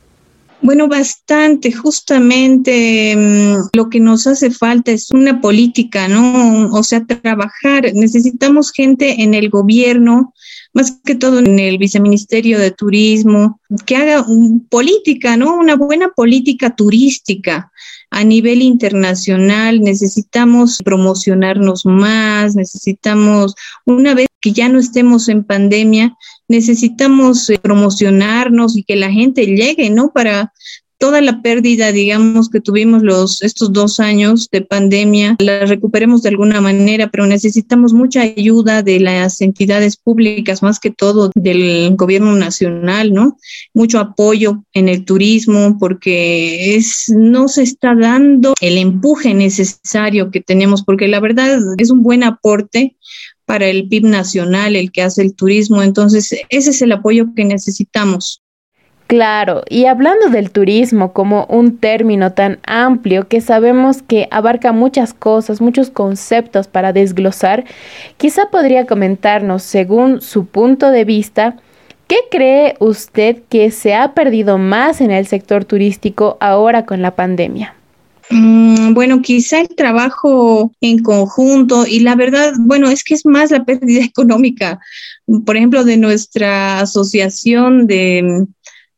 Bueno, 0.61 0.89
bastante. 0.89 1.73
Justamente 1.73 3.17
mm, 3.17 3.71
lo 3.75 3.89
que 3.89 3.99
nos 3.99 4.27
hace 4.27 4.51
falta 4.51 4.93
es 4.93 5.11
una 5.11 5.41
política, 5.41 6.07
¿no? 6.07 6.71
O 6.71 6.83
sea, 6.83 7.03
trabajar. 7.03 7.95
Necesitamos 7.95 8.73
gente 8.73 9.23
en 9.23 9.33
el 9.33 9.49
gobierno 9.49 10.35
más 10.73 11.01
que 11.05 11.15
todo 11.15 11.41
en 11.41 11.59
el 11.59 11.79
viceministerio 11.79 12.59
de 12.59 12.71
turismo, 12.71 13.61
que 13.87 13.97
haga 13.97 14.25
política, 14.69 15.37
¿no? 15.37 15.57
Una 15.57 15.77
buena 15.77 16.11
política 16.11 16.75
turística 16.75 17.73
a 18.11 18.25
nivel 18.25 18.63
internacional. 18.63 19.81
Necesitamos 19.81 20.79
promocionarnos 20.85 21.87
más, 21.87 22.55
necesitamos, 22.55 23.55
una 23.85 24.15
vez 24.15 24.29
que 24.41 24.53
ya 24.53 24.69
no 24.69 24.79
estemos 24.79 25.29
en 25.29 25.45
pandemia, 25.45 26.17
necesitamos 26.49 27.49
eh, 27.51 27.59
promocionarnos 27.59 28.77
y 28.77 28.85
que 28.85 28.97
la 28.97 29.11
gente 29.11 29.47
llegue, 29.47 29.91
¿no? 29.91 30.11
Para 30.13 30.53
toda 31.01 31.23
la 31.23 31.41
pérdida, 31.41 31.93
digamos, 31.93 32.51
que 32.51 32.61
tuvimos 32.61 33.03
los, 33.03 33.43
estos 33.43 33.73
dos 33.73 34.01
años 34.01 34.49
de 34.53 34.61
pandemia, 34.61 35.37
la 35.39 35.65
recuperemos 35.65 36.23
de 36.23 36.29
alguna 36.29 36.61
manera, 36.61 37.09
pero 37.11 37.27
necesitamos 37.27 37.95
mucha 37.95 38.21
ayuda 38.21 38.83
de 38.83 39.01
las 39.01 39.41
entidades 39.41 39.97
públicas, 39.97 40.63
más 40.63 40.79
que 40.79 40.91
todo 40.91 41.31
del 41.35 41.97
gobierno 41.97 42.37
nacional, 42.37 43.15
¿no? 43.15 43.39
Mucho 43.73 43.99
apoyo 43.99 44.63
en 44.75 44.91
el 44.91 45.07
turismo, 45.07 45.79
porque 45.81 46.77
es, 46.77 47.09
no 47.09 47.49
se 47.49 47.63
está 47.63 47.95
dando 47.95 48.53
el 48.61 48.77
empuje 48.77 49.33
necesario 49.33 50.31
que 50.31 50.43
tenemos, 50.43 50.85
porque 50.85 51.09
la 51.09 51.21
verdad 51.21 51.59
es 51.79 51.91
un 51.91 52.03
buen 52.03 52.25
aporte 52.25 52.95
para 53.47 53.67
el 53.69 53.89
PIB 53.89 54.05
nacional, 54.05 54.77
el 54.77 54.93
que 54.93 55.01
hace 55.01 55.23
el 55.23 55.35
turismo. 55.35 55.83
Entonces, 55.83 56.37
ese 56.51 56.71
es 56.71 56.83
el 56.83 56.93
apoyo 56.93 57.35
que 57.35 57.47
necesitamos. 57.47 58.43
Claro, 59.11 59.65
y 59.69 59.87
hablando 59.87 60.29
del 60.29 60.53
turismo 60.53 61.13
como 61.13 61.45
un 61.47 61.79
término 61.79 62.33
tan 62.33 62.61
amplio 62.65 63.27
que 63.27 63.41
sabemos 63.41 64.03
que 64.03 64.29
abarca 64.31 64.71
muchas 64.71 65.15
cosas, 65.15 65.61
muchos 65.61 65.91
conceptos 65.91 66.69
para 66.69 66.93
desglosar, 66.93 67.65
quizá 68.19 68.51
podría 68.53 68.87
comentarnos, 68.87 69.65
según 69.65 70.21
su 70.21 70.47
punto 70.47 70.93
de 70.93 71.05
vista, 71.05 71.57
¿qué 72.07 72.19
cree 72.31 72.77
usted 72.79 73.39
que 73.49 73.73
se 73.73 73.97
ha 73.97 74.15
perdido 74.15 74.59
más 74.59 75.01
en 75.01 75.11
el 75.11 75.27
sector 75.27 75.65
turístico 75.65 76.37
ahora 76.39 76.87
con 76.87 77.03
la 77.03 77.17
pandemia? 77.17 77.75
Mm, 78.31 78.95
bueno, 78.95 79.23
quizá 79.23 79.61
el 79.61 79.75
trabajo 79.75 80.71
en 80.81 81.03
conjunto 81.03 81.85
y 81.85 81.99
la 81.99 82.15
verdad, 82.15 82.53
bueno, 82.61 82.89
es 82.89 83.03
que 83.03 83.15
es 83.15 83.27
más 83.27 83.51
la 83.51 83.65
pérdida 83.65 84.05
económica. 84.05 84.79
Por 85.45 85.57
ejemplo, 85.57 85.83
de 85.83 85.97
nuestra 85.97 86.79
asociación 86.79 87.89
de 87.89 88.47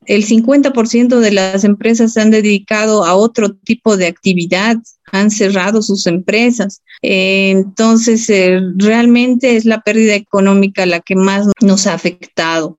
el 0.06 0.24
50% 0.24 1.18
de 1.18 1.30
las 1.30 1.64
empresas 1.64 2.12
se 2.12 2.20
han 2.20 2.30
dedicado 2.30 3.04
a 3.04 3.14
otro 3.14 3.54
tipo 3.54 3.96
de 3.96 4.06
actividad, 4.06 4.76
han 5.12 5.30
cerrado 5.30 5.82
sus 5.82 6.06
empresas. 6.06 6.82
entonces, 7.02 8.28
eh, 8.30 8.60
realmente 8.76 9.56
es 9.56 9.64
la 9.64 9.80
pérdida 9.80 10.14
económica 10.14 10.86
la 10.86 11.00
que 11.00 11.16
más 11.16 11.48
nos 11.60 11.86
ha 11.86 11.94
afectado. 11.94 12.78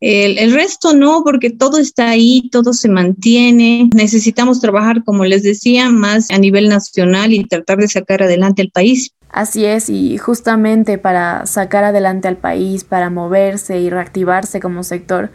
El, 0.00 0.38
el, 0.38 0.52
resto 0.52 0.94
no, 0.94 1.22
porque 1.24 1.50
todo 1.50 1.78
está 1.78 2.10
ahí, 2.10 2.48
todo 2.50 2.72
se 2.72 2.88
mantiene. 2.88 3.88
Necesitamos 3.94 4.60
trabajar, 4.60 5.04
como 5.04 5.24
les 5.24 5.44
decía, 5.44 5.90
más 5.90 6.28
a 6.32 6.38
nivel 6.38 6.68
nacional 6.68 7.32
y 7.32 7.44
tratar 7.44 7.78
de 7.78 7.86
sacar 7.86 8.22
adelante 8.24 8.62
el 8.62 8.70
país. 8.72 9.12
Así 9.32 9.64
es, 9.64 9.88
y 9.88 10.18
justamente 10.18 10.98
para 10.98 11.46
sacar 11.46 11.84
adelante 11.84 12.28
al 12.28 12.36
país, 12.36 12.84
para 12.84 13.08
moverse 13.08 13.80
y 13.80 13.88
reactivarse 13.88 14.60
como 14.60 14.82
sector, 14.82 15.30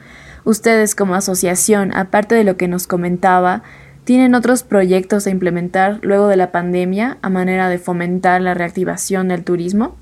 Ustedes 0.48 0.96
como 0.96 1.14
asociación, 1.14 1.94
aparte 1.94 2.34
de 2.34 2.46
lo 2.46 2.56
que 2.56 2.70
nos 2.70 2.88
comentaba, 2.88 3.64
¿tienen 4.06 4.34
otros 4.34 4.64
proyectos 4.64 5.28
a 5.28 5.30
implementar 5.30 6.00
luego 6.04 6.30
de 6.30 6.38
la 6.38 6.54
pandemia 6.54 7.18
a 7.22 7.30
manera 7.30 7.68
de 7.68 7.80
fomentar 7.80 8.40
la 8.40 8.54
reactivación 8.54 9.28
del 9.28 9.44
turismo? 9.44 9.98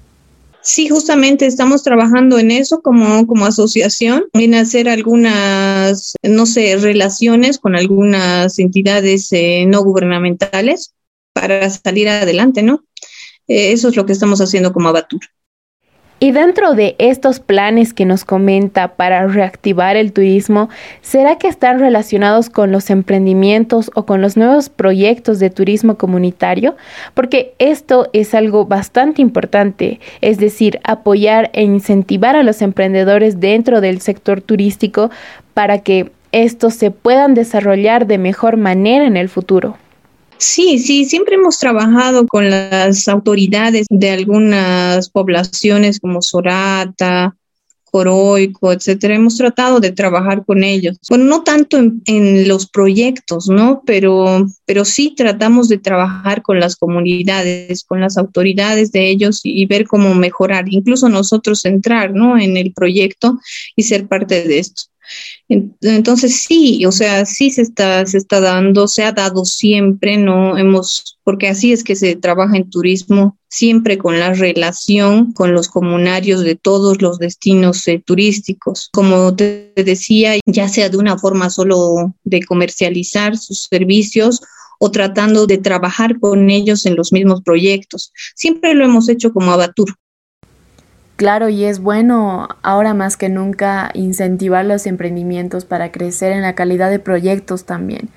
Sí, 0.62 0.88
justamente 0.88 1.48
estamos 1.48 1.82
trabajando 1.82 2.38
en 2.38 2.52
eso 2.52 2.82
como, 2.84 3.26
como 3.26 3.48
asociación, 3.48 4.26
en 4.34 4.54
hacer 4.54 4.88
algunas, 4.88 6.14
no 6.22 6.46
sé, 6.46 6.78
relaciones 6.78 7.58
con 7.58 7.76
algunas 7.76 8.60
entidades 8.60 9.30
eh, 9.32 9.66
no 9.66 9.82
gubernamentales 9.82 10.94
para 11.34 11.68
salir 11.72 12.08
adelante, 12.08 12.62
¿no? 12.62 12.84
Eh, 13.48 13.72
eso 13.72 13.90
es 13.90 13.96
lo 13.96 14.06
que 14.06 14.14
estamos 14.14 14.40
haciendo 14.42 14.74
como 14.74 14.90
Abatur. 14.90 15.22
Y 16.18 16.32
dentro 16.32 16.76
de 16.76 16.96
estos 16.98 17.42
planes 17.42 17.94
que 17.94 18.06
nos 18.06 18.24
comenta 18.24 18.96
para 18.96 19.28
reactivar 19.28 19.98
el 19.98 20.14
turismo, 20.14 20.70
¿será 21.02 21.38
que 21.38 21.50
están 21.50 21.80
relacionados 21.80 22.50
con 22.50 22.72
los 22.72 22.90
emprendimientos 22.90 23.92
o 23.96 24.06
con 24.06 24.22
los 24.22 24.38
nuevos 24.38 24.70
proyectos 24.70 25.40
de 25.40 25.50
turismo 25.50 25.98
comunitario? 25.98 26.78
Porque 27.14 27.54
esto 27.60 28.10
es 28.14 28.34
algo 28.34 28.66
bastante 28.66 29.22
importante, 29.22 30.00
es 30.22 30.38
decir, 30.38 30.80
apoyar 30.86 31.50
e 31.52 31.64
incentivar 31.64 32.38
a 32.38 32.44
los 32.44 32.62
emprendedores 32.62 33.42
dentro 33.42 33.82
del 33.82 34.00
sector 34.00 34.42
turístico 34.42 35.12
para 35.54 35.80
que 35.80 36.12
estos 36.32 36.76
se 36.76 36.92
puedan 36.92 37.34
desarrollar 37.34 38.08
de 38.08 38.18
mejor 38.20 38.56
manera 38.56 39.06
en 39.06 39.18
el 39.18 39.28
futuro. 39.28 39.78
Sí, 40.38 40.80
sí, 40.80 41.06
siempre 41.06 41.36
hemos 41.36 41.58
trabajado 41.58 42.28
con 42.28 42.50
las 42.50 43.08
autoridades 43.08 43.88
de 43.90 44.10
algunas 44.12 45.10
poblaciones 45.10 46.00
como 46.00 46.22
Sorata, 46.22 47.36
Coroico, 47.96 48.74
etcétera. 48.74 49.16
Hemos 49.16 49.38
tratado 49.38 49.80
de 49.80 49.92
trabajar 49.92 50.44
con 50.46 50.66
ellos. 50.66 50.98
Bueno, 51.10 51.24
no 51.24 51.44
tanto 51.44 51.78
en, 51.78 52.48
los 52.48 52.68
proyectos, 52.68 53.48
¿no? 53.48 53.84
Pero, 53.86 54.48
pero 54.66 54.84
sí 54.84 55.14
tratamos 55.16 55.70
de 55.70 55.78
trabajar 55.78 56.42
con 56.42 56.60
las 56.60 56.76
comunidades, 56.76 57.86
con 57.86 58.02
las 58.02 58.18
autoridades 58.18 58.92
de 58.92 59.10
ellos 59.10 59.40
y 59.46 59.66
ver 59.66 59.88
cómo 59.88 60.14
mejorar, 60.14 60.66
incluso 60.68 61.08
nosotros 61.08 61.64
entrar, 61.64 62.14
¿no? 62.14 62.38
En 62.38 62.58
el 62.58 62.74
proyecto 62.74 63.40
y 63.78 63.84
ser 63.84 64.08
parte 64.08 64.46
de 64.46 64.60
esto. 64.60 64.84
Entonces 65.48 66.44
sí, 66.44 66.86
o 66.86 66.92
sea, 66.92 67.26
sí 67.26 67.52
se 67.52 67.62
está, 67.62 68.06
se 68.06 68.18
está 68.18 68.40
dando, 68.40 68.88
se 68.88 69.04
ha 69.04 69.12
dado 69.12 69.46
siempre, 69.46 70.18
no 70.18 70.58
hemos, 70.58 71.20
porque 71.24 71.48
así 71.48 71.72
es 71.72 71.84
que 71.84 71.96
se 71.96 72.16
trabaja 72.16 72.58
en 72.58 72.70
turismo, 72.70 73.38
siempre 73.48 73.98
con 73.98 74.20
la 74.20 74.34
relación 74.34 75.32
con 75.32 75.54
los 75.54 75.70
comunarios 75.70 76.42
de 76.42 76.56
todos 76.56 77.02
los 77.02 77.20
destinos 77.20 77.88
eh, 77.88 78.04
turísticos. 78.06 78.90
Como 78.92 79.36
te 79.36 79.72
decía, 79.76 80.34
ya 80.46 80.68
sea 80.68 80.90
de 80.90 80.98
una 80.98 81.18
forma 81.18 81.50
solo 81.50 82.14
de 82.24 82.42
comercializar 82.44 83.38
sus 83.38 83.64
servicios 83.70 84.42
o 84.80 84.92
tratando 84.92 85.48
de 85.48 85.58
trabajar 85.58 86.20
con 86.20 86.50
ellos 86.50 86.86
en 86.86 86.96
los 86.96 87.14
mismos 87.14 87.42
proyectos. 87.44 88.12
Siempre 88.36 88.74
lo 88.74 88.86
hemos 88.86 89.08
hecho 89.10 89.32
como 89.32 89.52
Abatur. 89.52 89.96
Claro, 91.16 91.48
y 91.48 91.64
es 91.64 91.80
bueno 91.80 92.50
ahora 92.62 92.94
más 92.94 93.16
que 93.16 93.30
nunca 93.30 93.90
incentivar 93.94 94.66
los 94.66 94.86
emprendimientos 94.86 95.64
para 95.64 95.92
crecer 95.92 96.34
en 96.34 96.42
la 96.42 96.56
calidad 96.56 96.90
de 96.90 97.00
proyectos 97.00 97.66
también. 97.66 98.10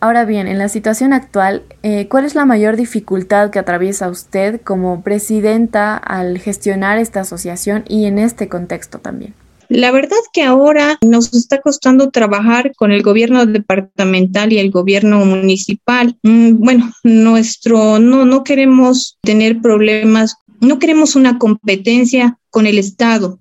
Ahora 0.00 0.24
bien, 0.24 0.46
en 0.46 0.58
la 0.58 0.68
situación 0.68 1.12
actual, 1.12 1.62
eh, 1.82 2.08
¿cuál 2.08 2.24
es 2.24 2.34
la 2.34 2.46
mayor 2.46 2.76
dificultad 2.76 3.50
que 3.50 3.58
atraviesa 3.58 4.08
usted 4.08 4.60
como 4.62 5.02
presidenta 5.02 5.96
al 5.96 6.38
gestionar 6.38 6.98
esta 6.98 7.20
asociación 7.20 7.84
y 7.86 8.06
en 8.06 8.18
este 8.18 8.48
contexto 8.48 8.98
también? 8.98 9.34
La 9.68 9.92
verdad 9.92 10.16
que 10.32 10.42
ahora 10.42 10.98
nos 11.06 11.32
está 11.32 11.60
costando 11.60 12.10
trabajar 12.10 12.72
con 12.76 12.92
el 12.92 13.02
gobierno 13.02 13.46
departamental 13.46 14.52
y 14.52 14.58
el 14.58 14.70
gobierno 14.70 15.24
municipal. 15.24 16.16
Mm, 16.22 16.58
bueno, 16.58 16.92
nuestro 17.04 17.98
no 17.98 18.24
no 18.24 18.42
queremos 18.42 19.18
tener 19.22 19.60
problemas 19.60 20.36
no 20.60 20.78
queremos 20.78 21.16
una 21.16 21.38
competencia 21.38 22.38
con 22.50 22.66
el 22.66 22.78
Estado. 22.78 23.40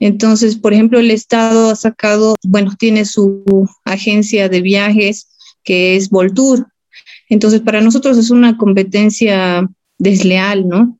Entonces, 0.00 0.56
por 0.56 0.72
ejemplo, 0.72 0.98
el 0.98 1.10
Estado 1.10 1.70
ha 1.70 1.76
sacado, 1.76 2.36
bueno, 2.44 2.74
tiene 2.78 3.04
su 3.04 3.68
agencia 3.84 4.48
de 4.48 4.60
viajes 4.60 5.28
que 5.64 5.96
es 5.96 6.08
Voltur. 6.10 6.68
Entonces, 7.28 7.60
para 7.60 7.80
nosotros 7.80 8.16
es 8.16 8.30
una 8.30 8.56
competencia 8.56 9.68
desleal, 9.98 10.68
¿no? 10.68 10.98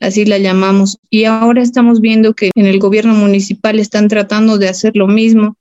Así 0.00 0.24
la 0.24 0.38
llamamos. 0.38 0.98
Y 1.10 1.24
ahora 1.24 1.62
estamos 1.62 2.00
viendo 2.00 2.34
que 2.34 2.50
en 2.54 2.66
el 2.66 2.78
gobierno 2.78 3.14
municipal 3.14 3.78
están 3.78 4.08
tratando 4.08 4.58
de 4.58 4.68
hacer 4.68 4.96
lo 4.96 5.08
mismo 5.08 5.56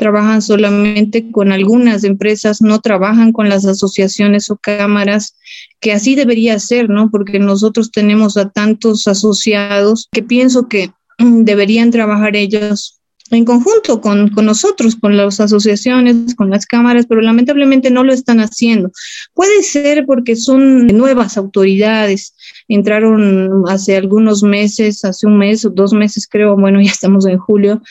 trabajan 0.00 0.40
solamente 0.40 1.30
con 1.30 1.52
algunas 1.52 2.04
empresas, 2.04 2.62
no 2.62 2.80
trabajan 2.80 3.32
con 3.32 3.50
las 3.50 3.66
asociaciones 3.66 4.48
o 4.48 4.56
cámaras, 4.56 5.36
que 5.78 5.92
así 5.92 6.14
debería 6.14 6.58
ser, 6.58 6.88
¿no? 6.88 7.10
Porque 7.10 7.38
nosotros 7.38 7.90
tenemos 7.92 8.38
a 8.38 8.48
tantos 8.48 9.06
asociados 9.06 10.08
que 10.10 10.22
pienso 10.22 10.68
que 10.68 10.90
mm, 11.18 11.42
deberían 11.44 11.90
trabajar 11.90 12.34
ellos 12.34 12.98
en 13.30 13.44
conjunto 13.44 14.00
con, 14.00 14.30
con, 14.30 14.46
nosotros, 14.46 14.96
con 14.96 15.18
las 15.18 15.38
asociaciones, 15.38 16.34
con 16.34 16.48
las 16.48 16.64
cámaras, 16.64 17.04
pero 17.06 17.20
lamentablemente 17.20 17.90
no 17.90 18.02
lo 18.02 18.14
están 18.14 18.40
haciendo. 18.40 18.90
Puede 19.34 19.62
ser 19.62 20.06
porque 20.06 20.34
son 20.34 20.86
nuevas 20.86 21.36
autoridades, 21.36 22.34
entraron 22.74 23.64
hace 23.68 23.96
algunos 23.96 24.42
meses, 24.42 25.04
hace 25.04 25.26
un 25.26 25.36
mes 25.36 25.64
o 25.64 25.70
dos 25.70 25.92
meses 25.92 26.28
creo, 26.28 26.56
bueno, 26.56 26.80
ya 26.82 26.90
estamos 26.90 27.26
en 27.26 27.38
julio. 27.38 27.82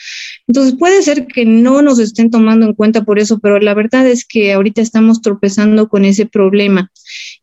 Entonces 0.48 0.74
puede 0.78 1.02
ser 1.02 1.26
que 1.26 1.44
no 1.44 1.82
nos 1.82 1.98
estén 1.98 2.30
tomando 2.30 2.66
en 2.66 2.74
cuenta 2.74 3.04
por 3.04 3.18
eso, 3.18 3.38
pero 3.38 3.60
la 3.60 3.74
verdad 3.74 4.06
es 4.06 4.24
que 4.24 4.52
ahorita 4.52 4.80
estamos 4.80 5.20
tropezando 5.20 5.88
con 5.88 6.04
ese 6.04 6.26
problema 6.26 6.90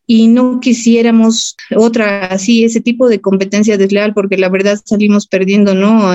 y 0.06 0.28
no 0.28 0.58
quisiéramos 0.58 1.54
otra 1.76 2.26
así, 2.26 2.64
ese 2.64 2.80
tipo 2.80 3.08
de 3.08 3.20
competencia 3.20 3.76
desleal, 3.76 4.14
porque 4.14 4.38
la 4.38 4.48
verdad 4.48 4.80
salimos 4.84 5.26
perdiendo, 5.26 5.74
¿no? 5.74 6.12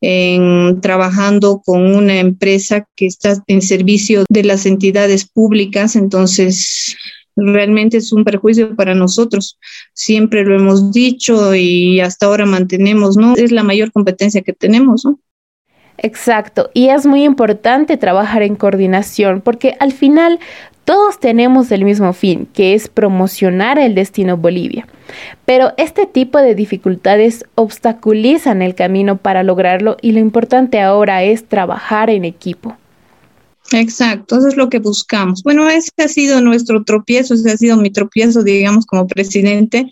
En, 0.00 0.80
trabajando 0.80 1.60
con 1.64 1.94
una 1.94 2.18
empresa 2.18 2.88
que 2.96 3.06
está 3.06 3.42
en 3.46 3.62
servicio 3.62 4.24
de 4.28 4.44
las 4.44 4.64
entidades 4.66 5.28
públicas, 5.28 5.94
entonces 5.94 6.96
realmente 7.38 7.96
es 7.96 8.12
un 8.12 8.24
perjuicio 8.24 8.74
para 8.76 8.94
nosotros. 8.94 9.58
Siempre 9.94 10.44
lo 10.44 10.56
hemos 10.56 10.92
dicho 10.92 11.54
y 11.54 12.00
hasta 12.00 12.26
ahora 12.26 12.46
mantenemos, 12.46 13.16
¿no? 13.16 13.34
Es 13.36 13.52
la 13.52 13.62
mayor 13.62 13.92
competencia 13.92 14.42
que 14.42 14.52
tenemos, 14.52 15.04
¿no? 15.04 15.18
Exacto, 16.00 16.70
y 16.74 16.90
es 16.90 17.06
muy 17.06 17.24
importante 17.24 17.96
trabajar 17.96 18.42
en 18.42 18.54
coordinación 18.54 19.40
porque 19.40 19.76
al 19.80 19.92
final 19.92 20.38
todos 20.84 21.18
tenemos 21.18 21.70
el 21.72 21.84
mismo 21.84 22.12
fin, 22.12 22.48
que 22.54 22.72
es 22.72 22.88
promocionar 22.88 23.78
el 23.78 23.94
destino 23.94 24.36
Bolivia. 24.36 24.86
Pero 25.44 25.72
este 25.76 26.06
tipo 26.06 26.38
de 26.38 26.54
dificultades 26.54 27.44
obstaculizan 27.56 28.62
el 28.62 28.74
camino 28.74 29.18
para 29.18 29.42
lograrlo 29.42 29.96
y 30.00 30.12
lo 30.12 30.20
importante 30.20 30.80
ahora 30.80 31.24
es 31.24 31.46
trabajar 31.46 32.10
en 32.10 32.24
equipo. 32.24 32.76
Exacto, 33.72 34.38
eso 34.38 34.48
es 34.48 34.56
lo 34.56 34.68
que 34.68 34.78
buscamos. 34.78 35.42
Bueno, 35.42 35.68
ese 35.68 35.90
ha 35.98 36.08
sido 36.08 36.40
nuestro 36.40 36.84
tropiezo, 36.84 37.34
ese 37.34 37.50
ha 37.50 37.56
sido 37.56 37.76
mi 37.76 37.90
tropiezo, 37.90 38.42
digamos, 38.42 38.86
como 38.86 39.06
presidente. 39.06 39.90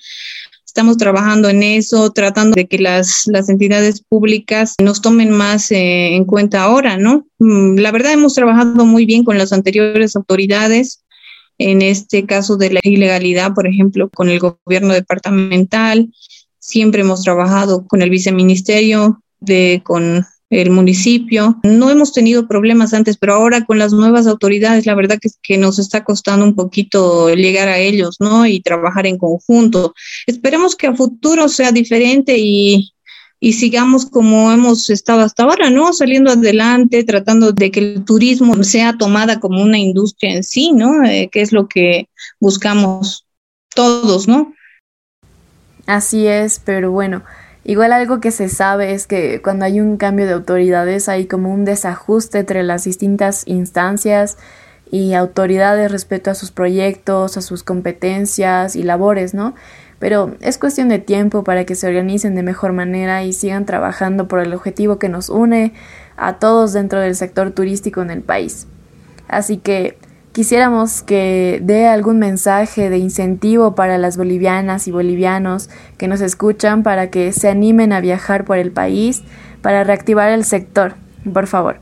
Estamos 0.64 0.96
trabajando 0.96 1.48
en 1.48 1.62
eso, 1.62 2.10
tratando 2.12 2.54
de 2.54 2.66
que 2.66 2.78
las, 2.78 3.24
las 3.26 3.48
entidades 3.48 4.02
públicas 4.02 4.74
nos 4.82 5.00
tomen 5.00 5.30
más 5.30 5.70
eh, 5.70 6.14
en 6.14 6.24
cuenta 6.24 6.62
ahora, 6.62 6.96
¿no? 6.96 7.26
Mm, 7.38 7.76
la 7.76 7.92
verdad 7.92 8.12
hemos 8.12 8.34
trabajado 8.34 8.84
muy 8.84 9.06
bien 9.06 9.24
con 9.24 9.38
las 9.38 9.52
anteriores 9.52 10.16
autoridades, 10.16 11.02
en 11.58 11.80
este 11.80 12.26
caso 12.26 12.56
de 12.56 12.74
la 12.74 12.80
ilegalidad, 12.82 13.54
por 13.54 13.66
ejemplo, 13.66 14.10
con 14.10 14.28
el 14.28 14.38
gobierno 14.38 14.92
departamental. 14.92 16.12
Siempre 16.58 17.02
hemos 17.02 17.22
trabajado 17.22 17.86
con 17.86 18.02
el 18.02 18.10
viceministerio, 18.10 19.22
de, 19.40 19.82
con 19.84 20.26
el 20.50 20.70
municipio. 20.70 21.58
No 21.62 21.90
hemos 21.90 22.12
tenido 22.12 22.46
problemas 22.46 22.94
antes, 22.94 23.16
pero 23.16 23.34
ahora 23.34 23.64
con 23.64 23.78
las 23.78 23.92
nuevas 23.92 24.26
autoridades, 24.26 24.86
la 24.86 24.94
verdad 24.94 25.18
que, 25.20 25.28
que 25.42 25.58
nos 25.58 25.78
está 25.78 26.04
costando 26.04 26.44
un 26.44 26.54
poquito 26.54 27.34
llegar 27.34 27.68
a 27.68 27.78
ellos, 27.78 28.16
¿no? 28.20 28.46
Y 28.46 28.60
trabajar 28.60 29.06
en 29.06 29.18
conjunto. 29.18 29.94
Esperemos 30.26 30.76
que 30.76 30.86
a 30.86 30.94
futuro 30.94 31.48
sea 31.48 31.72
diferente 31.72 32.36
y, 32.38 32.92
y 33.40 33.52
sigamos 33.54 34.06
como 34.06 34.50
hemos 34.52 34.88
estado 34.88 35.20
hasta 35.20 35.42
ahora, 35.42 35.70
¿no? 35.70 35.92
Saliendo 35.92 36.30
adelante, 36.30 37.04
tratando 37.04 37.52
de 37.52 37.70
que 37.70 37.80
el 37.80 38.04
turismo 38.04 38.62
sea 38.64 38.96
tomada 38.96 39.40
como 39.40 39.62
una 39.62 39.78
industria 39.78 40.34
en 40.34 40.44
sí, 40.44 40.72
¿no? 40.72 41.04
Eh, 41.04 41.28
que 41.30 41.42
es 41.42 41.52
lo 41.52 41.68
que 41.68 42.08
buscamos 42.40 43.26
todos, 43.74 44.26
¿no? 44.26 44.54
Así 45.86 46.26
es, 46.26 46.60
pero 46.64 46.90
bueno, 46.90 47.22
Igual 47.68 47.92
algo 47.92 48.20
que 48.20 48.30
se 48.30 48.48
sabe 48.48 48.92
es 48.92 49.08
que 49.08 49.42
cuando 49.42 49.64
hay 49.64 49.80
un 49.80 49.96
cambio 49.96 50.24
de 50.26 50.34
autoridades 50.34 51.08
hay 51.08 51.26
como 51.26 51.52
un 51.52 51.64
desajuste 51.64 52.38
entre 52.38 52.62
las 52.62 52.84
distintas 52.84 53.42
instancias 53.48 54.38
y 54.88 55.14
autoridades 55.14 55.90
respecto 55.90 56.30
a 56.30 56.36
sus 56.36 56.52
proyectos, 56.52 57.36
a 57.36 57.42
sus 57.42 57.64
competencias 57.64 58.76
y 58.76 58.84
labores, 58.84 59.34
¿no? 59.34 59.56
Pero 59.98 60.36
es 60.42 60.58
cuestión 60.58 60.88
de 60.88 61.00
tiempo 61.00 61.42
para 61.42 61.64
que 61.64 61.74
se 61.74 61.88
organicen 61.88 62.36
de 62.36 62.44
mejor 62.44 62.72
manera 62.72 63.24
y 63.24 63.32
sigan 63.32 63.66
trabajando 63.66 64.28
por 64.28 64.38
el 64.38 64.54
objetivo 64.54 65.00
que 65.00 65.08
nos 65.08 65.28
une 65.28 65.72
a 66.16 66.38
todos 66.38 66.72
dentro 66.72 67.00
del 67.00 67.16
sector 67.16 67.50
turístico 67.50 68.00
en 68.00 68.10
el 68.10 68.22
país. 68.22 68.68
Así 69.26 69.56
que 69.56 69.98
Quisiéramos 70.36 71.00
que 71.00 71.60
dé 71.62 71.86
algún 71.86 72.18
mensaje 72.18 72.90
de 72.90 72.98
incentivo 72.98 73.74
para 73.74 73.96
las 73.96 74.18
bolivianas 74.18 74.86
y 74.86 74.90
bolivianos 74.90 75.70
que 75.96 76.08
nos 76.08 76.20
escuchan 76.20 76.82
para 76.82 77.10
que 77.10 77.32
se 77.32 77.48
animen 77.48 77.94
a 77.94 78.02
viajar 78.02 78.44
por 78.44 78.58
el 78.58 78.70
país, 78.70 79.22
para 79.62 79.82
reactivar 79.82 80.28
el 80.28 80.44
sector, 80.44 80.96
por 81.32 81.46
favor. 81.46 81.80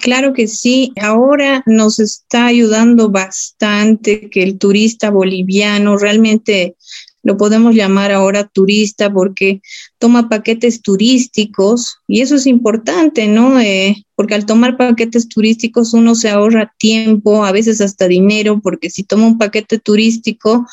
Claro 0.00 0.34
que 0.34 0.48
sí, 0.48 0.92
ahora 1.00 1.62
nos 1.64 1.98
está 1.98 2.44
ayudando 2.44 3.08
bastante 3.08 4.28
que 4.28 4.42
el 4.42 4.58
turista 4.58 5.08
boliviano 5.08 5.96
realmente 5.96 6.76
lo 7.22 7.36
podemos 7.36 7.74
llamar 7.74 8.12
ahora 8.12 8.48
turista 8.48 9.12
porque 9.12 9.60
toma 9.98 10.28
paquetes 10.28 10.82
turísticos 10.82 11.98
y 12.06 12.20
eso 12.20 12.36
es 12.36 12.46
importante, 12.46 13.26
¿no? 13.26 13.60
Eh, 13.60 14.04
porque 14.14 14.34
al 14.34 14.46
tomar 14.46 14.76
paquetes 14.76 15.28
turísticos 15.28 15.94
uno 15.94 16.14
se 16.14 16.28
ahorra 16.28 16.74
tiempo, 16.78 17.44
a 17.44 17.52
veces 17.52 17.80
hasta 17.80 18.08
dinero, 18.08 18.60
porque 18.60 18.90
si 18.90 19.04
toma 19.04 19.26
un 19.26 19.38
paquete 19.38 19.78
turístico, 19.78 20.66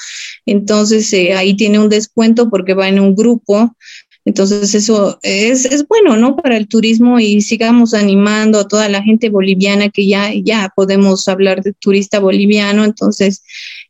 entonces 0.46 1.12
eh, 1.14 1.34
ahí 1.34 1.56
tiene 1.56 1.80
un 1.80 1.90
descuento 1.90 2.50
porque 2.50 2.74
va 2.74 2.88
en 2.88 3.00
un 3.00 3.16
grupo. 3.16 3.76
Entonces 4.26 4.74
eso 4.74 5.20
es, 5.22 5.66
es 5.66 5.88
bueno, 5.88 6.18
¿no? 6.18 6.36
Para 6.36 6.58
el 6.58 6.68
turismo 6.68 7.20
y 7.20 7.42
sigamos 7.42 7.94
animando 7.94 8.60
a 8.60 8.68
toda 8.68 8.90
la 8.90 9.04
gente 9.04 9.30
boliviana 9.30 9.90
que 9.90 10.08
ya, 10.08 10.34
ya 10.34 10.74
podemos 10.76 11.28
hablar 11.28 11.62
de 11.62 11.74
turista 11.74 12.20
boliviano. 12.20 12.84
Entonces, 12.84 13.44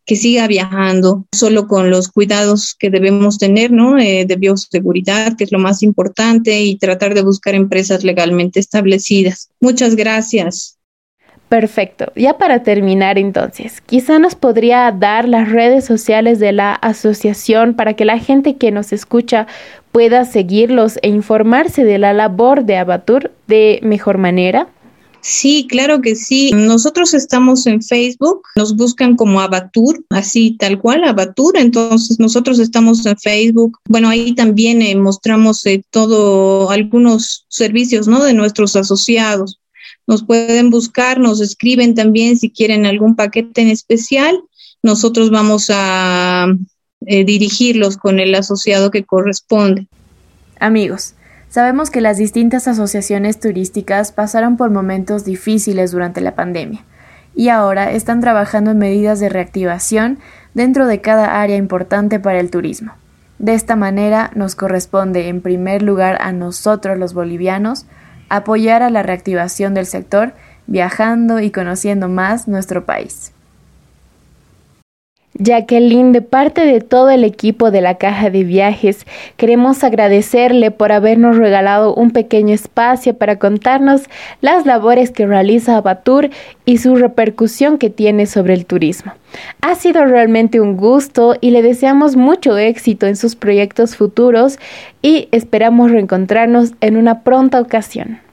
que 0.06 0.16
siga 0.16 0.48
viajando, 0.48 1.26
solo 1.32 1.68
con 1.68 1.90
los 1.90 2.10
cuidados 2.10 2.76
que 2.78 2.90
debemos 2.90 3.38
tener, 3.40 3.72
¿no? 3.72 3.98
Eh, 3.98 4.26
de 4.26 4.36
bioseguridad, 4.36 5.36
que 5.36 5.46
es 5.46 5.52
lo 5.52 5.60
más 5.60 5.82
importante, 5.82 6.62
y 6.62 6.78
tratar 6.78 7.16
de 7.16 7.24
buscar 7.24 7.56
empresas 7.56 8.04
legalmente 8.04 8.60
establecidas. 8.60 9.50
Muchas 9.60 9.96
gracias. 9.96 10.75
Perfecto. 11.56 12.12
Ya 12.18 12.38
para 12.38 12.64
terminar 12.64 13.18
entonces, 13.18 13.80
quizá 13.80 14.20
nos 14.20 14.36
podría 14.36 14.92
dar 14.92 15.26
las 15.26 15.50
redes 15.50 15.86
sociales 15.86 16.38
de 16.38 16.52
la 16.52 16.74
asociación 16.74 17.76
para 17.76 17.94
que 17.94 18.04
la 18.04 18.20
gente 18.20 18.58
que 18.58 18.72
nos 18.72 18.92
escucha 18.92 19.48
pueda 19.94 20.26
seguirlos 20.26 21.00
e 21.02 21.08
informarse 21.08 21.86
de 21.86 21.98
la 21.98 22.12
labor 22.12 22.66
de 22.66 22.76
Abatur 22.76 23.32
de 23.48 23.80
mejor 23.84 24.18
manera. 24.18 24.68
Sí, 25.22 25.66
claro 25.70 26.02
que 26.02 26.18
sí. 26.18 26.52
Nosotros 26.54 27.14
estamos 27.14 27.66
en 27.68 27.82
Facebook, 27.82 28.42
nos 28.58 28.76
buscan 28.76 29.16
como 29.16 29.40
Abatur, 29.40 30.04
así 30.10 30.58
tal 30.60 30.78
cual, 30.78 31.06
Abatur. 31.06 31.58
Entonces 31.58 32.20
nosotros 32.20 32.60
estamos 32.60 33.06
en 33.06 33.16
Facebook. 33.16 33.80
Bueno, 33.88 34.10
ahí 34.10 34.36
también 34.36 34.82
eh, 34.82 34.94
mostramos 34.98 35.66
eh, 35.66 35.82
todo, 35.90 36.70
algunos 36.70 37.46
servicios, 37.48 38.10
¿no? 38.10 38.22
De 38.22 38.34
nuestros 38.34 38.76
asociados. 38.76 39.58
Nos 40.08 40.24
pueden 40.24 40.70
buscar, 40.70 41.20
nos 41.20 41.42
escriben 41.42 41.96
también 41.96 42.38
si 42.38 42.52
quieren 42.52 42.86
algún 42.86 43.16
paquete 43.16 43.62
en 43.62 43.70
especial. 43.70 44.40
Nosotros 44.84 45.32
vamos 45.32 45.70
a 45.74 46.48
eh, 47.06 47.26
dirigirlos 47.26 47.98
con 47.98 48.20
el 48.20 48.36
asociado 48.36 48.92
que 48.92 49.04
corresponde. 49.04 49.88
Amigos, 50.60 51.16
Sabemos 51.56 51.90
que 51.90 52.02
las 52.02 52.18
distintas 52.18 52.68
asociaciones 52.68 53.40
turísticas 53.40 54.12
pasaron 54.12 54.58
por 54.58 54.72
momentos 54.72 55.24
difíciles 55.24 55.90
durante 55.90 56.20
la 56.20 56.36
pandemia 56.36 56.84
y 57.34 57.48
ahora 57.48 57.94
están 57.94 58.20
trabajando 58.20 58.72
en 58.72 58.78
medidas 58.78 59.22
de 59.22 59.30
reactivación 59.30 60.20
dentro 60.54 60.86
de 60.86 61.00
cada 61.00 61.42
área 61.42 61.56
importante 61.56 62.20
para 62.20 62.42
el 62.42 62.52
turismo. 62.52 62.92
De 63.40 63.54
esta 63.54 63.78
manera 63.78 64.32
nos 64.36 64.56
corresponde 64.56 65.30
en 65.30 65.40
primer 65.40 65.82
lugar 65.82 66.18
a 66.20 66.34
nosotros 66.34 66.98
los 66.98 67.14
bolivianos 67.14 67.86
apoyar 68.30 68.84
a 68.84 68.90
la 68.90 69.04
reactivación 69.04 69.74
del 69.74 69.86
sector 69.86 70.34
viajando 70.68 71.40
y 71.40 71.52
conociendo 71.52 72.10
más 72.10 72.48
nuestro 72.48 72.86
país. 72.86 73.35
Jacqueline, 75.38 76.14
de 76.14 76.22
parte 76.22 76.66
de 76.66 76.80
todo 76.80 77.10
el 77.10 77.26
equipo 77.26 77.70
de 77.70 77.82
la 77.82 77.98
Caja 77.98 78.30
de 78.30 78.46
Viajes, 78.46 79.06
queremos 79.36 79.84
agradecerle 79.84 80.72
por 80.72 80.94
habernos 80.94 81.36
regalado 81.36 81.94
un 81.94 82.12
pequeño 82.12 82.54
espacio 82.54 83.18
para 83.18 83.38
contarnos 83.38 84.04
las 84.40 84.66
labores 84.66 85.12
que 85.12 85.28
realiza 85.28 85.76
Abatur 85.76 86.30
y 86.64 86.78
su 86.78 86.96
repercusión 86.96 87.78
que 87.78 87.90
tiene 87.90 88.28
sobre 88.28 88.54
el 88.54 88.66
turismo. 88.66 89.12
Ha 89.60 89.76
sido 89.76 90.06
realmente 90.06 90.62
un 90.62 90.78
gusto 90.78 91.36
y 91.42 91.52
le 91.52 91.62
deseamos 91.62 92.16
mucho 92.16 92.58
éxito 92.58 93.06
en 93.06 93.18
sus 93.18 93.36
proyectos 93.36 93.98
futuros 93.98 94.58
y 95.02 95.28
esperamos 95.32 95.92
reencontrarnos 95.92 96.72
en 96.80 96.96
una 96.96 97.24
pronta 97.24 97.60
ocasión. 97.60 98.25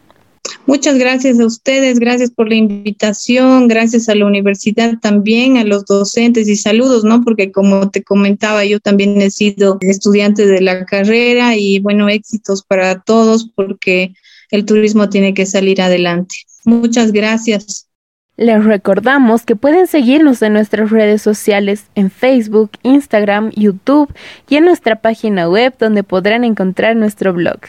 Muchas 0.66 0.96
gracias 0.96 1.40
a 1.40 1.46
ustedes, 1.46 1.98
gracias 1.98 2.30
por 2.30 2.48
la 2.48 2.54
invitación, 2.54 3.66
gracias 3.66 4.08
a 4.08 4.14
la 4.14 4.26
universidad 4.26 4.94
también, 5.00 5.56
a 5.56 5.64
los 5.64 5.84
docentes 5.86 6.48
y 6.48 6.54
saludos, 6.54 7.02
¿no? 7.02 7.22
Porque 7.22 7.50
como 7.50 7.90
te 7.90 8.04
comentaba, 8.04 8.64
yo 8.64 8.78
también 8.78 9.20
he 9.20 9.30
sido 9.30 9.78
estudiante 9.80 10.46
de 10.46 10.60
la 10.60 10.86
carrera 10.86 11.56
y 11.56 11.80
bueno, 11.80 12.08
éxitos 12.08 12.62
para 12.62 13.00
todos 13.00 13.50
porque 13.56 14.14
el 14.52 14.64
turismo 14.64 15.08
tiene 15.08 15.34
que 15.34 15.46
salir 15.46 15.82
adelante. 15.82 16.36
Muchas 16.64 17.10
gracias. 17.10 17.88
Les 18.36 18.64
recordamos 18.64 19.44
que 19.44 19.56
pueden 19.56 19.86
seguirnos 19.86 20.42
en 20.42 20.54
nuestras 20.54 20.90
redes 20.90 21.22
sociales 21.22 21.86
en 21.94 22.10
Facebook, 22.10 22.70
Instagram, 22.82 23.50
YouTube 23.50 24.12
y 24.48 24.56
en 24.56 24.64
nuestra 24.64 24.96
página 24.96 25.48
web 25.48 25.74
donde 25.78 26.02
podrán 26.02 26.44
encontrar 26.44 26.96
nuestro 26.96 27.32
blog. 27.32 27.60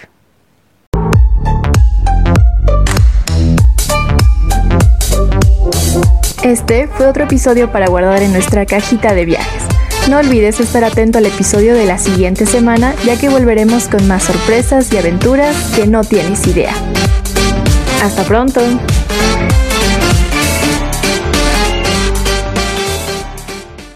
Este 6.44 6.88
fue 6.88 7.08
otro 7.08 7.24
episodio 7.24 7.72
para 7.72 7.88
guardar 7.88 8.22
en 8.22 8.34
nuestra 8.34 8.66
cajita 8.66 9.14
de 9.14 9.24
viajes. 9.24 9.64
No 10.10 10.18
olvides 10.18 10.60
estar 10.60 10.84
atento 10.84 11.18
al 11.18 11.26
episodio 11.26 11.74
de 11.74 11.86
la 11.86 11.98
siguiente 11.98 12.46
semana, 12.46 12.94
ya 13.06 13.18
que 13.18 13.30
volveremos 13.30 13.88
con 13.88 14.06
más 14.10 14.24
sorpresas 14.24 14.92
y 14.92 14.98
aventuras 14.98 15.56
que 15.74 15.88
no 15.88 16.04
tienes 16.04 16.46
idea. 16.46 16.74
Hasta 18.04 18.24
pronto. 18.24 18.60